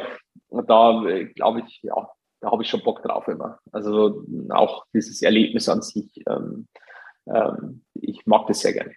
[0.66, 2.08] da äh, glaube ich, ja,
[2.42, 3.60] da habe ich schon Bock drauf immer.
[3.70, 6.66] Also auch dieses Erlebnis an sich, ähm,
[7.26, 8.94] ähm, ich mag das sehr gerne.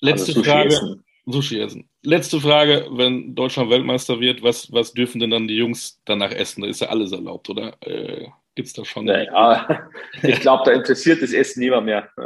[0.00, 0.68] Letzte also Sushi Frage.
[0.68, 1.04] Essen.
[1.26, 1.88] Sushi essen.
[2.02, 6.62] Letzte Frage, wenn Deutschland Weltmeister wird, was, was dürfen denn dann die Jungs danach essen?
[6.62, 7.80] Da ist ja alles erlaubt, oder?
[7.80, 9.06] Äh, Gibt es da schon?
[9.06, 9.90] Naja,
[10.22, 12.08] ich glaube, da interessiert das Essen niemand mehr.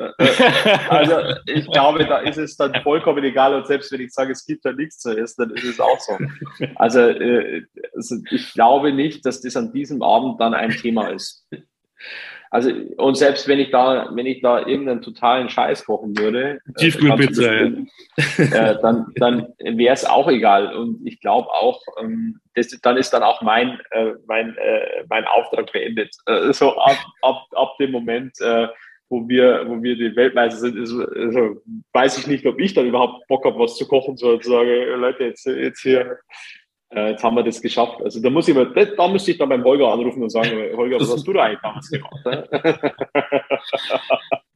[0.88, 4.44] Also ich glaube, da ist es dann vollkommen egal und selbst wenn ich sage, es
[4.44, 6.18] gibt da nichts zu essen, dann ist es auch so.
[6.76, 7.62] Also, äh,
[7.94, 11.46] also ich glaube nicht, dass das an diesem Abend dann ein Thema ist.
[12.50, 16.72] Also, und selbst wenn ich da, wenn ich da irgendeinen totalen Scheiß kochen würde, äh,
[16.78, 17.64] Tiefkühlpizza, ja.
[18.72, 20.74] äh, dann, dann wäre es auch egal.
[20.74, 25.26] Und ich glaube auch, ähm, das, dann ist dann auch mein, äh, mein, äh, mein
[25.26, 26.14] Auftrag beendet.
[26.26, 28.36] Äh, so ab, ab, ab dem Moment,
[29.10, 32.86] wo wir, wo wir die Weltmeister sind, ist, also, weiß ich nicht, ob ich dann
[32.86, 34.68] überhaupt Bock habe, was zu kochen, so zu sagen,
[35.00, 36.18] Leute, jetzt, jetzt hier
[36.90, 38.00] äh, jetzt haben wir das geschafft.
[38.02, 41.00] Also da muss ich mal, da müsste ich dann beim Holger anrufen und sagen, Holger,
[41.00, 42.24] was hast du da eigentlich damals gemacht?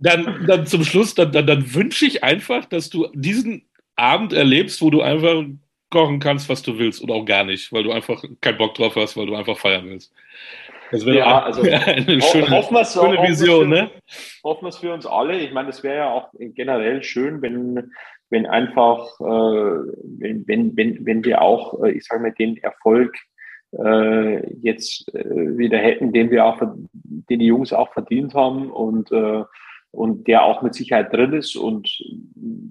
[0.05, 4.83] Dann, dann zum Schluss, dann, dann, dann wünsche ich einfach, dass du diesen Abend erlebst,
[4.83, 5.45] wo du einfach
[5.91, 8.97] kochen kannst, was du willst oder auch gar nicht, weil du einfach keinen Bock drauf
[8.97, 10.13] hast, weil du einfach feiern willst.
[10.91, 13.91] Das wäre ja, also eine schöne, hoffen schöne Vision, ne?
[14.43, 15.39] Hoffen wir es für uns alle.
[15.39, 17.93] Ich meine, es wäre ja auch generell schön, wenn,
[18.33, 23.15] wenn einfach, äh, wenn, wenn, wenn, wenn wir auch, äh, ich sage mal, den Erfolg
[23.79, 29.13] äh, jetzt äh, wieder hätten, den wir auch, den die Jungs auch verdient haben und
[29.13, 29.45] äh,
[29.93, 31.55] und der auch mit Sicherheit drin ist.
[31.55, 31.87] Und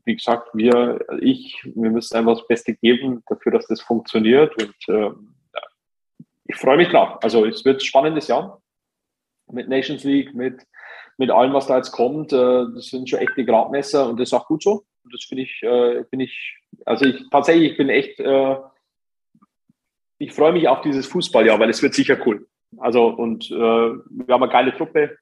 [0.06, 4.52] wie gesagt, wir, ich, wir müssen einfach das Beste geben dafür, dass das funktioniert.
[4.60, 5.12] Und äh,
[6.46, 7.20] ich freue mich drauf.
[7.22, 8.60] Also es wird ein spannendes Jahr
[9.52, 10.66] mit Nations League, mit,
[11.18, 12.34] mit allem, was da jetzt kommt.
[12.34, 14.84] Äh, das sind schon echte Gradmesser und das ist auch gut so.
[15.04, 18.56] Das finde ich, äh, bin ich, also ich tatsächlich, ich bin echt, äh,
[20.20, 22.48] ich freue mich auf dieses Fußballjahr, weil es wird sicher cool.
[22.78, 25.18] Also und äh, wir haben eine geile Truppe.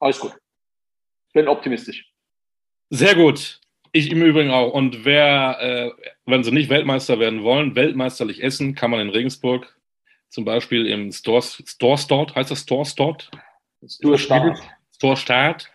[0.00, 0.32] Alles gut.
[1.28, 2.10] Ich bin optimistisch.
[2.90, 3.60] Sehr gut.
[3.92, 4.72] Ich im Übrigen auch.
[4.72, 5.90] Und wer, äh,
[6.26, 9.78] wenn sie nicht Weltmeister werden wollen, weltmeisterlich essen, kann man in Regensburg
[10.28, 13.30] zum Beispiel im Store, Store Start, heißt das Store Start?
[13.86, 14.58] Store Start.
[14.94, 15.70] Store Start.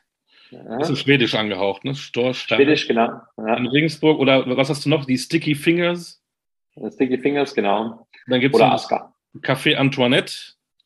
[0.53, 0.77] Ja.
[0.77, 1.95] Das ist schwedisch angehaucht, ne?
[1.95, 2.61] Store Start.
[2.61, 3.21] Schwedisch, genau.
[3.37, 3.57] Ja.
[3.57, 5.05] In Regensburg oder was hast du noch?
[5.05, 6.21] Die Sticky Fingers.
[6.91, 8.07] Sticky Fingers, genau.
[8.27, 8.61] Dann gibt es
[9.41, 10.33] Café Antoinette,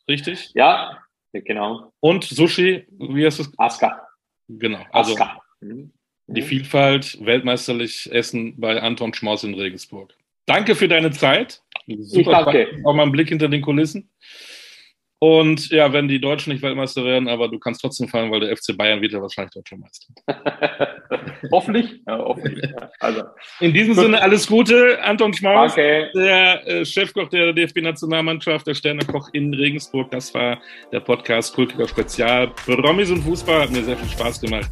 [0.07, 0.51] richtig?
[0.53, 0.97] Ja,
[1.33, 1.91] genau.
[1.99, 3.51] Und Sushi, wie heißt das?
[3.57, 4.07] Aska.
[4.47, 4.79] Genau.
[4.91, 5.41] Also Aska.
[5.59, 5.91] Mhm.
[6.27, 10.13] die Vielfalt, weltmeisterlich Essen bei Anton Schmaus in Regensburg.
[10.45, 11.61] Danke für deine Zeit.
[11.87, 12.81] Super ich danke.
[12.85, 14.09] Auch mal einen Blick hinter den Kulissen.
[15.19, 18.55] Und ja, wenn die Deutschen nicht Weltmeister werden, aber du kannst trotzdem fallen, weil der
[18.55, 20.13] FC Bayern wird ja wahrscheinlich Deutscher Meister.
[21.51, 22.01] hoffentlich.
[22.05, 22.71] Ja, hoffentlich.
[22.99, 23.23] Also.
[23.59, 24.03] In diesem Gut.
[24.03, 26.07] Sinne alles Gute, Anton Schmaus, okay.
[26.13, 30.11] der äh, Chefkoch der DFB-Nationalmannschaft, der Sternekoch in Regensburg.
[30.11, 30.61] Das war
[30.91, 32.49] der Podcast Kultiger Spezial.
[32.65, 34.69] Promis und Fußball hat mir sehr viel Spaß gemacht.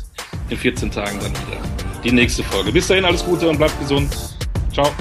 [0.51, 1.61] In 14 Tagen dann wieder
[2.03, 2.71] die nächste Folge.
[2.71, 4.15] Bis dahin alles Gute und bleibt gesund.
[4.71, 4.91] Ciao.